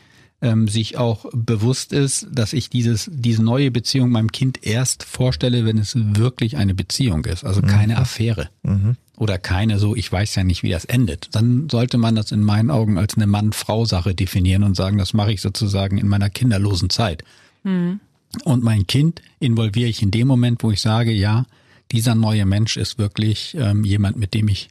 [0.44, 5.66] ähm, sich auch bewusst ist, dass ich dieses, diese neue Beziehung meinem Kind erst vorstelle,
[5.66, 8.50] wenn es wirklich eine Beziehung ist, also keine Affäre.
[9.16, 11.30] Oder keine so, ich weiß ja nicht, wie das endet.
[11.32, 15.32] Dann sollte man das in meinen Augen als eine Mann-Frau-Sache definieren und sagen, das mache
[15.32, 17.24] ich sozusagen in meiner kinderlosen Zeit.
[18.44, 21.46] Und mein Kind involviere ich in dem Moment, wo ich sage, ja,
[21.92, 24.70] dieser neue Mensch ist wirklich ähm, jemand, mit dem ich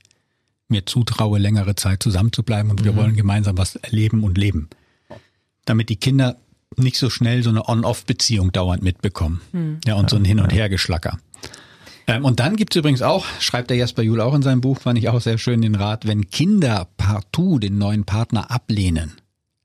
[0.68, 4.68] mir zutraue, längere Zeit zusammen zu bleiben und wir wollen gemeinsam was erleben und leben.
[5.64, 6.36] Damit die Kinder
[6.76, 9.80] nicht so schnell so eine On-Off-Beziehung dauernd mitbekommen.
[9.86, 11.18] Ja, und so ein Hin- und Hergeschlacker.
[12.06, 14.98] Ähm, und dann gibt's übrigens auch, schreibt der Jasper Juhl auch in seinem Buch, fand
[14.98, 19.12] ich auch sehr schön den Rat, wenn Kinder partout den neuen Partner ablehnen,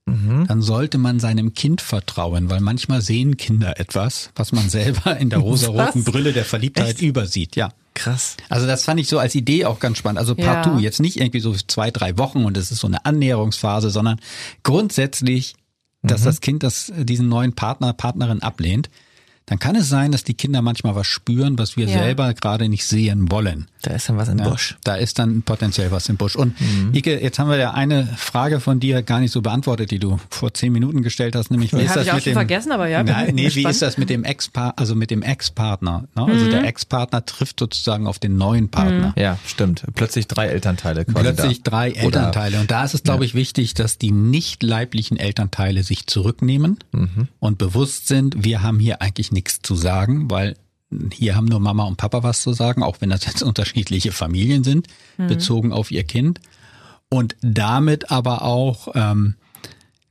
[0.06, 5.30] dann sollte man seinem Kind vertrauen, weil manchmal sehen Kinder etwas, was man selber in
[5.30, 6.06] der rosaroten?
[6.06, 7.58] Brille der Verliebtheit übersieht.
[7.58, 7.72] Ja.
[7.94, 8.38] krass.
[8.48, 10.20] Also das fand ich so als Idee auch ganz spannend.
[10.20, 10.46] Also Ja.
[10.46, 14.20] partout, jetzt nicht irgendwie so zwei, drei Wochen und es ist so eine Annäherungsphase, sondern
[14.64, 15.56] grundsätzlich
[16.02, 18.90] dass das Kind das, diesen neuen Partner, Partnerin ablehnt,
[19.48, 21.98] dann kann es sein, dass die Kinder manchmal was spüren, was wir Ja.
[22.00, 23.68] selber gerade nicht sehen wollen.
[23.82, 24.78] Da ist dann was im Ja, Busch.
[24.84, 26.36] Da ist dann potenziell was im Busch.
[26.36, 26.54] Und
[26.94, 30.20] Ike, jetzt haben wir ja eine Frage von dir gar nicht so beantwortet, die du
[30.30, 32.38] vor zehn Minuten gestellt hast, nämlich wie Die ist das ich auch mit schon dem
[32.38, 33.04] vergessen, aber ja.
[33.04, 36.06] Nein, nee, wie ist das mit dem Ex also mit dem Ex-Partner?
[36.16, 36.24] Ne?
[36.26, 39.14] Also der Ex-Partner trifft sozusagen auf den neuen Partner.
[39.18, 39.84] Ja, stimmt.
[39.96, 41.72] Plötzlich drei Elternteile Plötzlich da.
[41.72, 42.60] drei Oder- Elternteile.
[42.60, 47.30] Und da ist es, glaube ich, wichtig, dass die nicht leiblichen Elternteile sich zurücknehmen Mhm.
[47.40, 50.58] und bewusst sind, wir haben hier eigentlich nichts zu sagen, weil
[51.14, 54.64] hier haben nur Mama und Papa was zu sagen, auch wenn das jetzt unterschiedliche Familien
[54.64, 56.40] sind, bezogen auf ihr Kind.
[57.10, 59.36] Und damit aber auch ähm,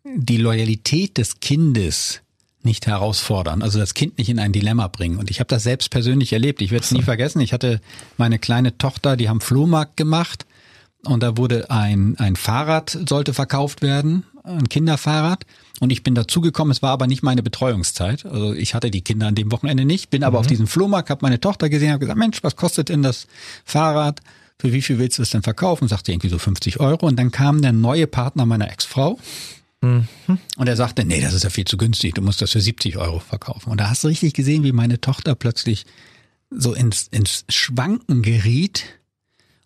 [0.04, 2.22] die Loyalität des Kindes
[2.62, 5.18] nicht herausfordern, also das Kind nicht in ein Dilemma bringen.
[5.18, 6.62] Und ich habe das selbst persönlich erlebt.
[6.62, 7.40] Ich werde es nie vergessen.
[7.40, 7.80] Ich hatte
[8.16, 10.46] meine kleine Tochter, die haben Flohmarkt gemacht
[11.04, 15.44] und da wurde ein, ein Fahrrad sollte verkauft werden, ein Kinderfahrrad.
[15.80, 18.24] Und ich bin dazugekommen, es war aber nicht meine Betreuungszeit.
[18.24, 21.20] Also ich hatte die Kinder an dem Wochenende nicht, bin aber auf diesem Flohmarkt, habe
[21.22, 23.26] meine Tochter gesehen, habe gesagt, Mensch, was kostet denn das
[23.64, 24.20] Fahrrad?
[24.58, 25.86] Für wie viel willst du es denn verkaufen?
[25.86, 27.06] Sagte irgendwie so 50 Euro.
[27.06, 29.18] Und dann kam der neue Partner meiner Ex-Frau.
[30.56, 32.96] Und er sagte, nee, das ist ja viel zu günstig, du musst das für 70
[32.96, 33.70] Euro verkaufen.
[33.70, 35.84] Und da hast du richtig gesehen, wie meine Tochter plötzlich
[36.50, 38.84] so ins, ins Schwanken geriet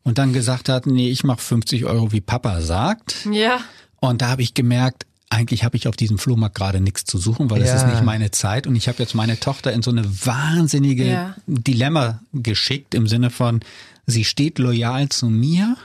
[0.03, 3.27] und dann gesagt hat, nee, ich mache 50 Euro, wie Papa sagt.
[3.31, 3.61] Ja.
[4.01, 7.51] Und da habe ich gemerkt, eigentlich habe ich auf diesem Flohmarkt gerade nichts zu suchen,
[7.51, 7.77] weil es Ja.
[7.77, 8.67] ist nicht meine Zeit.
[8.67, 11.37] Und ich habe jetzt meine Tochter in so eine wahnsinnige Ja.
[11.47, 13.61] Dilemma geschickt im Sinne von,
[14.07, 15.77] sie steht loyal zu mir.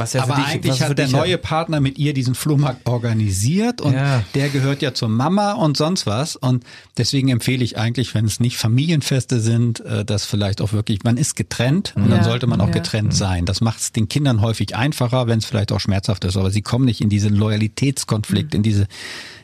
[0.00, 1.98] Was ja für aber dich, was eigentlich für hat der dich ja- neue Partner mit
[1.98, 4.22] ihr diesen Flohmarkt organisiert und Ja.
[4.34, 6.36] der gehört ja zur Mama und sonst was.
[6.36, 6.64] Und
[6.98, 11.16] deswegen empfehle ich eigentlich, wenn es nicht Familienfeste sind, äh, dass vielleicht auch wirklich, man
[11.16, 12.16] ist getrennt und Ja.
[12.16, 12.72] dann sollte man auch Ja.
[12.72, 13.44] getrennt sein.
[13.46, 16.36] Das macht es den Kindern häufig einfacher, wenn es vielleicht auch schmerzhaft ist.
[16.36, 18.86] Aber sie kommen nicht in diesen Loyalitätskonflikt, in diese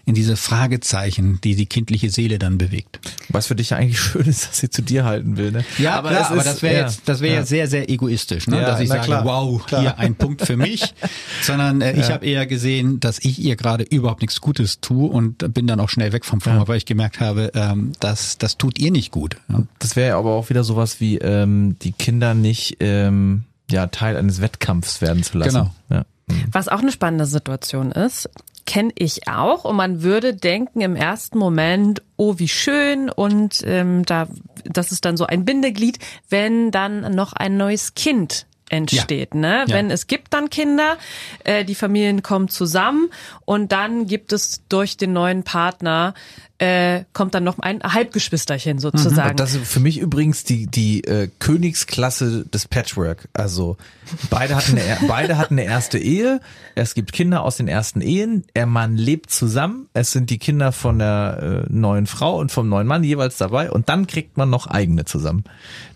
[0.07, 3.01] in diese Fragezeichen, die die kindliche Seele dann bewegt.
[3.29, 5.51] Was für dich ja eigentlich schön ist, dass sie zu dir halten will.
[5.51, 5.65] Ne?
[5.91, 7.41] aber, klar, es aber ist- das wäre ja, jetzt, das wäre ja.
[7.41, 8.61] jetzt sehr, sehr egoistisch, ne?
[8.61, 9.81] Ja, dass ich sage, klar, wow, klar.
[9.81, 10.95] hier ein Punkt für mich,
[11.43, 15.53] sondern äh, ich habe eher gesehen, dass ich ihr gerade überhaupt nichts Gutes tue und
[15.53, 18.79] bin dann auch schnell weg vom Flohmarkt, weil ich gemerkt habe, ähm, das, das tut
[18.79, 19.39] ihr nicht gut.
[19.49, 19.65] Ja.
[19.81, 24.41] Das wäre aber auch wieder sowas wie ähm, die Kinder nicht ähm, ja Teil eines
[24.41, 25.51] Wettkampfs werden zu lassen.
[25.51, 25.75] Genau.
[25.91, 26.05] Ja.
[26.51, 28.29] Was auch eine spannende Situation ist,
[28.67, 29.65] kenne ich auch.
[29.65, 33.09] Und man würde denken im ersten Moment, oh, wie schön.
[33.09, 34.29] Und ähm, da,
[34.65, 35.99] das ist dann so ein Bindeglied,
[36.29, 39.35] wenn dann noch ein neues Kind entsteht.
[39.35, 39.65] Ne?
[39.69, 39.75] Ja.
[39.75, 40.97] Wenn es gibt dann Kinder,
[41.45, 43.11] äh, die Familien kommen zusammen
[43.45, 46.15] und dann gibt es durch den neuen Partner
[46.59, 49.37] äh, kommt dann noch ein Halbgeschwisterchen sozusagen.
[49.37, 53.29] Das ist für mich übrigens die die äh, Königsklasse des Patchwork.
[53.35, 53.77] Also
[54.31, 56.41] beide hatten eine, beide hatten eine erste Ehe.
[56.75, 58.45] Es gibt Kinder aus den ersten Ehen.
[58.55, 59.89] Der Mann lebt zusammen.
[59.93, 63.71] Es sind die Kinder von der äh, neuen Frau und vom neuen Mann jeweils dabei.
[63.71, 65.45] Und dann kriegt man noch eigene zusammen.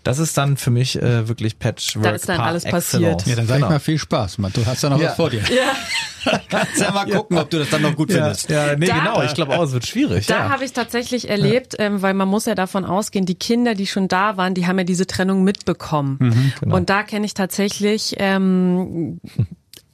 [0.03, 2.03] Das ist dann für mich äh, wirklich Patchwork.
[2.03, 2.91] Da ist dann alles excellence.
[2.91, 3.27] passiert.
[3.27, 3.67] Ja, dann sag Genau.
[3.67, 4.51] ich mal viel Spaß, Mann.
[4.53, 5.09] Du hast ja noch Ja.
[5.09, 5.39] was vor dir.
[5.41, 5.73] ja.
[6.49, 8.49] Kannst ja mal gucken, ob du das dann noch gut findest.
[8.49, 9.21] ja, nee, Da- genau.
[9.23, 10.27] Ich glaube auch, es wird schwierig.
[10.27, 10.49] Da ja.
[10.49, 14.07] habe ich tatsächlich erlebt, ähm, weil man muss ja davon ausgehen, die Kinder, die schon
[14.07, 16.17] da waren, die haben ja diese Trennung mitbekommen.
[16.19, 16.75] Mhm, genau.
[16.75, 19.19] Und da kenne ich tatsächlich ähm,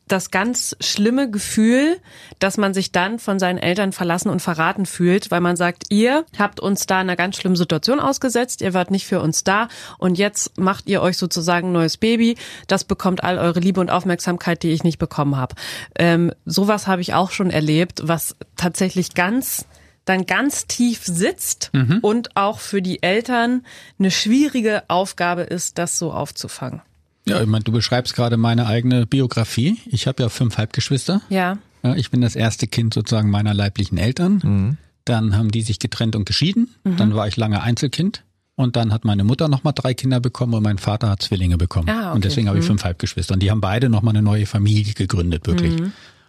[0.08, 1.98] das ganz schlimme Gefühl,
[2.40, 6.26] dass man sich dann von seinen Eltern verlassen und verraten fühlt, weil man sagt, ihr
[6.38, 9.68] habt uns da in einer ganz schlimmen Situation ausgesetzt, ihr wart nicht für uns da
[9.98, 13.90] und jetzt macht ihr euch sozusagen ein neues Baby, das bekommt all eure Liebe und
[13.90, 15.56] Aufmerksamkeit, die ich nicht bekommen habe.
[15.98, 19.66] Ähm, sowas habe ich auch schon erlebt, was tatsächlich ganz
[20.06, 23.66] dann ganz tief sitzt und auch für die Eltern
[24.00, 26.82] eine schwierige Aufgabe ist, das so aufzufangen.
[27.28, 29.78] Ja, ich meine, du beschreibst gerade meine eigene Biografie.
[29.86, 31.22] Ich habe ja fünf Halbgeschwister.
[31.30, 31.58] Ja.
[31.84, 34.42] Ja, ich bin das erste Kind sozusagen meiner leiblichen Eltern.
[34.44, 34.78] Mhm.
[35.06, 36.70] Dann haben die sich getrennt und geschieden.
[36.84, 38.24] Dann war ich lange Einzelkind.
[38.56, 41.88] Und dann hat meine Mutter nochmal drei Kinder bekommen und mein Vater hat Zwillinge bekommen.
[41.90, 42.16] Ah, okay.
[42.16, 43.36] Und deswegen habe ich fünf Halbgeschwister.
[43.36, 45.76] Und die haben beide nochmal eine neue Familie gegründet, wirklich.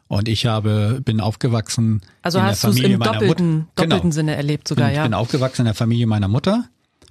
[0.08, 3.50] Und ich habe, bin aufgewachsen Also in hast der du es Familie im meiner doppelten,
[3.50, 3.68] Mutter.
[3.76, 4.14] doppelten Genau.
[4.14, 5.04] Sinne erlebt sogar, ich ja.
[5.04, 6.64] bin aufgewachsen in der Familie meiner Mutter,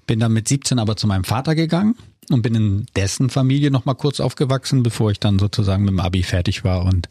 [0.08, 1.96] bin dann mit 17 aber zu meinem Vater gegangen
[2.30, 6.00] und bin in dessen Familie noch mal kurz aufgewachsen, bevor ich dann sozusagen mit dem
[6.00, 7.08] Abi fertig war und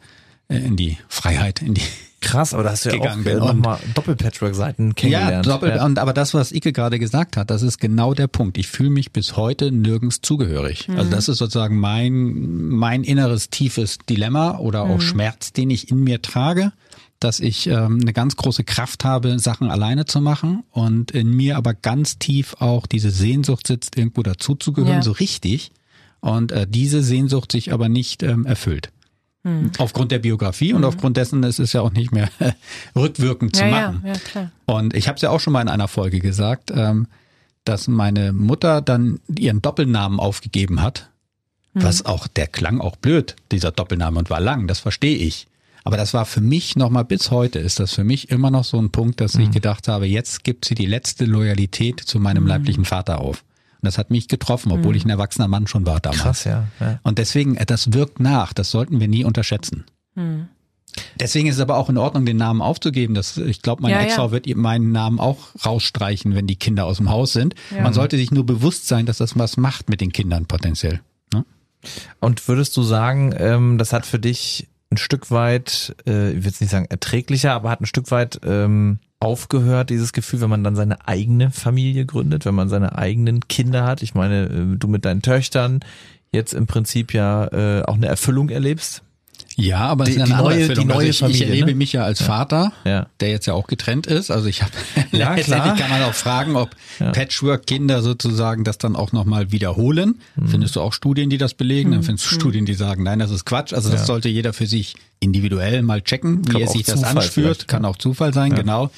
[0.49, 1.83] äh, in die Freiheit, in die
[2.23, 3.39] Krass, aber da hast du ja gegangen auch bin.
[3.39, 5.47] nochmal Doppel-Patchwork-Seiten ja, kennengelernt.
[5.47, 5.81] doppelt.
[5.81, 8.59] Und aber das, was Ike gerade gesagt hat, das ist genau der Punkt.
[8.59, 10.89] Ich fühle mich bis heute nirgends zugehörig.
[10.89, 16.03] Also das ist sozusagen mein mein inneres tiefes Dilemma oder auch Schmerz, den ich in
[16.03, 16.73] mir trage,
[17.21, 21.57] dass ich ähm, eine ganz große Kraft habe, Sachen alleine zu machen und in mir
[21.57, 25.03] aber ganz tief auch diese Sehnsucht sitzt, irgendwo dazuzugehören, Ja.
[25.03, 25.73] so richtig.
[26.21, 28.91] Und äh, diese Sehnsucht sich aber nicht ähm, erfüllt.
[29.79, 32.29] Aufgrund der Biografie und aufgrund dessen ist es ja auch nicht mehr
[32.97, 34.03] rückwirkend zu Ja, ja, machen.
[34.05, 34.51] ja, klar.
[34.65, 37.07] Und ich habe es ja auch schon mal in einer Folge gesagt, ähm,
[37.63, 41.11] dass meine Mutter dann ihren Doppelnamen aufgegeben hat.
[41.75, 45.47] Was auch, der klang auch blöd, dieser Doppelname und war lang, das verstehe ich.
[45.87, 48.77] Aber das war für mich nochmal bis heute, ist das für mich immer noch so
[48.77, 52.85] ein Punkt, dass ich gedacht habe, jetzt gibt sie die letzte Loyalität zu meinem leiblichen
[52.85, 53.45] Vater auf.
[53.81, 56.23] Und das hat mich getroffen, obwohl ich ein erwachsener Mann schon war damals.
[56.23, 56.67] Krass, ja.
[56.81, 56.99] ja.
[57.05, 59.85] Und deswegen, äh, das wirkt nach, das sollten wir nie unterschätzen.
[61.21, 63.15] Deswegen ist es aber auch in Ordnung, den Namen aufzugeben.
[63.15, 64.07] Das, ich glaube, meine Ja, ja.
[64.07, 67.55] Ex-Frau wird ihr meinen Namen auch rausstreichen, wenn die Kinder aus dem Haus sind.
[67.81, 71.01] Man sollte sich nur bewusst sein, dass das was macht mit den Kindern potenziell.
[71.33, 71.45] Ne?
[72.19, 76.47] Und würdest du sagen, ähm, das hat für dich ein Stück weit, äh, ich will
[76.47, 80.65] jetzt nicht sagen erträglicher, aber hat ein Stück weit ähm, aufgehört, dieses Gefühl, wenn man
[80.65, 84.03] dann seine eigene Familie gründet, wenn man seine eigenen Kinder hat?
[84.03, 85.81] Ich meine, äh, du mit deinen Töchtern
[86.33, 89.03] jetzt im Prinzip ja äh, auch eine Erfüllung erlebst.
[89.59, 90.81] Ja, aber Die- es ist ja die eine neue- Erfüllung.
[90.83, 91.75] die neue also ich, Familie, ich erlebe ne?
[91.77, 93.07] mich ja als Vater, Ja.
[93.21, 94.31] der jetzt ja auch getrennt ist.
[94.31, 94.71] Also ich habe
[95.13, 100.21] Ja, letztendlich kann man auch fragen, ob Patchwork-Kinder sozusagen das dann auch nochmal wiederholen.
[100.37, 100.49] Mhm.
[100.49, 101.93] Findest du auch Studien, die das belegen?
[101.93, 103.73] Dann findest du Studien, die sagen, nein, das ist Quatsch.
[103.73, 106.97] Also das sollte jeder für sich individuell mal checken, wie Kann er auch sich das
[106.97, 107.33] Zufall anspürt.
[107.47, 107.89] vielleicht, Kann ja.
[107.89, 108.91] auch Zufall sein, genau.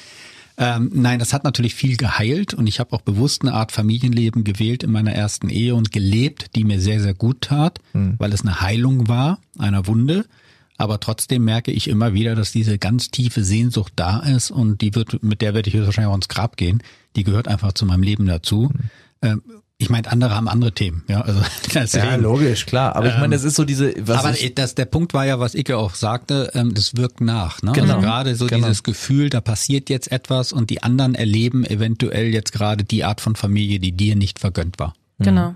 [0.57, 4.43] Ähm, nein, das hat natürlich viel geheilt und ich habe auch bewusst eine Art Familienleben
[4.43, 8.15] gewählt in meiner ersten Ehe und gelebt, die mir sehr, sehr gut tat, Hm.
[8.17, 10.25] weil es eine Heilung war einer Wunde.
[10.79, 14.95] Aber trotzdem merke ich immer wieder, dass diese ganz tiefe Sehnsucht da ist und die
[14.95, 16.81] wird, mit der werde ich höchstwahrscheinlich auch ins Grab gehen.
[17.17, 18.69] Die gehört einfach zu meinem Leben dazu.
[18.69, 18.79] Hm.
[19.21, 19.41] Ähm,
[19.77, 21.41] ich meine, andere haben andere Themen, ja, also
[21.73, 22.21] deswegen.
[22.21, 22.95] logisch, klar.
[22.95, 25.39] Aber ich meine, das ist so diese, was Aber ich, das, der Punkt war ja,
[25.39, 27.61] was Icke auch sagte, ähm, das wirkt nach.
[27.61, 27.71] Ne?
[27.73, 27.95] Genau.
[27.95, 28.67] Also gerade so Genau.
[28.67, 33.21] dieses Gefühl, da passiert jetzt etwas und die anderen erleben eventuell jetzt gerade die Art
[33.21, 34.93] von Familie, die dir nicht vergönnt war.
[35.19, 35.55] Genau.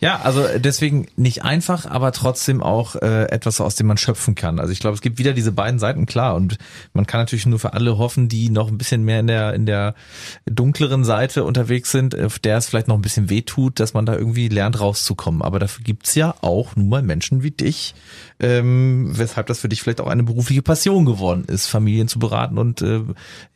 [0.00, 4.58] Ja, also deswegen nicht einfach, aber trotzdem auch äh, etwas, aus dem man schöpfen kann.
[4.58, 6.34] Also ich glaube, es gibt wieder diese beiden Seiten, klar.
[6.34, 6.58] Und
[6.92, 9.64] man kann natürlich nur für alle hoffen, die noch ein bisschen mehr in der, in
[9.66, 9.94] der
[10.46, 14.04] dunkleren Seite unterwegs sind, auf der es vielleicht noch ein bisschen weh tut, dass man
[14.04, 15.40] da irgendwie lernt rauszukommen.
[15.42, 17.94] Aber dafür gibt's ja auch nun mal Menschen wie dich,
[18.40, 22.58] ähm, weshalb das für dich vielleicht auch eine berufliche Passion geworden ist, Familien zu beraten
[22.58, 23.00] und äh,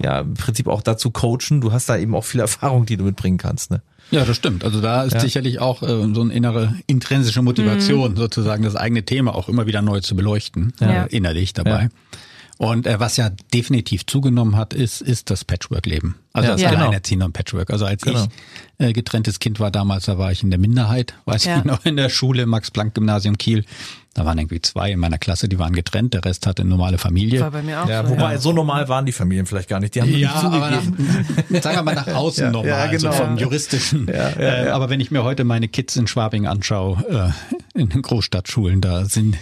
[0.03, 1.61] ja, im Prinzip auch dazu coachen.
[1.61, 3.71] Du hast da eben auch viel Erfahrung, die du mitbringen kannst.
[3.71, 3.83] Ne?
[4.11, 4.65] Ja, das stimmt.
[4.65, 5.21] Also da ist Ja.
[5.21, 9.83] sicherlich auch äh, so eine innere intrinsische Motivation, sozusagen das eigene Thema auch immer wieder
[9.83, 11.05] neu zu beleuchten, Ja.
[11.05, 11.83] äh, innerlich dabei.
[11.85, 11.89] Ja.
[12.59, 16.17] Und äh, was ja definitiv zugenommen hat, ist, ist das Patchwork-Leben.
[16.33, 16.71] Also Ja, das Ja.
[16.71, 16.83] genau.
[16.83, 17.71] Alleinerziehende und Patchwork.
[17.71, 18.25] Also als Genau.
[18.81, 21.59] ich äh, getrenntes Kind war damals, da war ich in der Minderheit, weiß Ja.
[21.59, 23.65] ich noch, in der Schule, Max-Planck-Gymnasium Kiel.
[24.19, 26.99] Da waren irgendwie zwei in meiner Klasse, die waren getrennt, der Rest hatte eine normale
[26.99, 27.41] Familie.
[27.41, 28.11] War bei mir auch Ja, so.
[28.11, 29.95] wobei so normal waren die Familien vielleicht gar nicht.
[29.95, 31.63] Die haben Ja, nicht aber nach, zugegeben.
[31.63, 33.13] sagen wir mal nach außen Ja, normal, ja, genau.
[33.13, 34.09] so vom juristischen.
[34.09, 34.75] Ja, ja, äh, ja.
[34.75, 37.33] Aber wenn ich mir heute meine Kids in Schwabing anschaue,
[37.77, 39.37] äh, in den Großstadtschulen, da sind,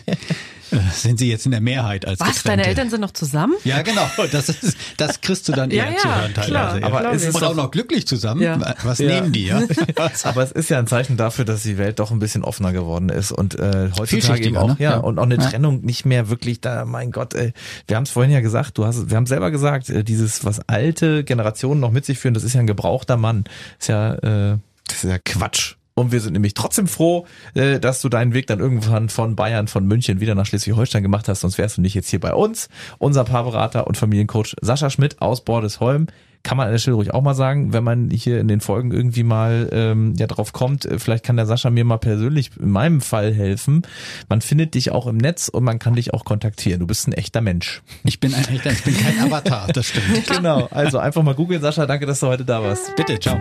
[0.93, 2.29] sind sie jetzt in der Mehrheit als Was?
[2.29, 2.49] Getrennte.
[2.49, 3.55] Deine Eltern sind noch zusammen?
[3.65, 4.09] Ja, genau.
[4.33, 6.47] Das, ist, das kriegst du dann Ja, eher ja, zu hören klar.
[6.47, 6.81] teilweise.
[6.81, 6.87] ja.
[6.87, 8.43] Aber glaub es ist Und auch noch glücklich zusammen.
[8.43, 8.75] Ja.
[8.83, 9.09] Was Ja.
[9.09, 9.63] nehmen die, ja?
[10.25, 13.09] Aber es ist ja ein Zeichen dafür, dass die Welt doch ein bisschen offener geworden
[13.09, 14.77] ist und äh, heutzutage eben auch, ne?
[14.79, 14.97] ja, Ja.
[14.99, 15.43] und auch eine Ja.
[15.49, 17.53] Trennung nicht mehr wirklich da, mein Gott, ey,
[17.87, 20.61] wir haben es vorhin ja gesagt, du hast, wir haben selber gesagt, äh, dieses, was
[20.69, 23.45] alte Generationen noch mit sich führen, das ist ja ein gebrauchter Mann.
[23.79, 25.75] Ist ja, äh, das ist ja Quatsch.
[25.99, 29.67] Und wir sind nämlich trotzdem froh, äh, dass du deinen Weg dann irgendwann von Bayern,
[29.67, 32.69] von München wieder nach Schleswig-Holstein gemacht hast, sonst wärst du nicht jetzt hier bei uns.
[32.99, 36.09] Unser Paarberater und Familiencoach Sascha Schmidt aus Bordesholm.
[36.43, 38.93] Kann man an der Stelle ruhig auch mal sagen, wenn man hier in den Folgen
[38.93, 42.71] irgendwie mal ähm, ja drauf kommt, äh, vielleicht kann der Sascha mir mal persönlich in
[42.71, 43.81] meinem Fall helfen.
[44.29, 46.81] Man findet dich auch im Netz und man kann dich auch kontaktieren.
[46.81, 47.81] Du bist ein echter Mensch.
[48.05, 50.27] Ich bin ein echter, ich bin kein Avatar, das stimmt.
[50.29, 51.87] Genau, also einfach mal googeln, Sascha.
[51.87, 52.95] Danke, dass du heute da warst.
[52.97, 53.39] Bitte, ciao.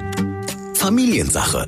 [0.75, 1.67] Familiensache.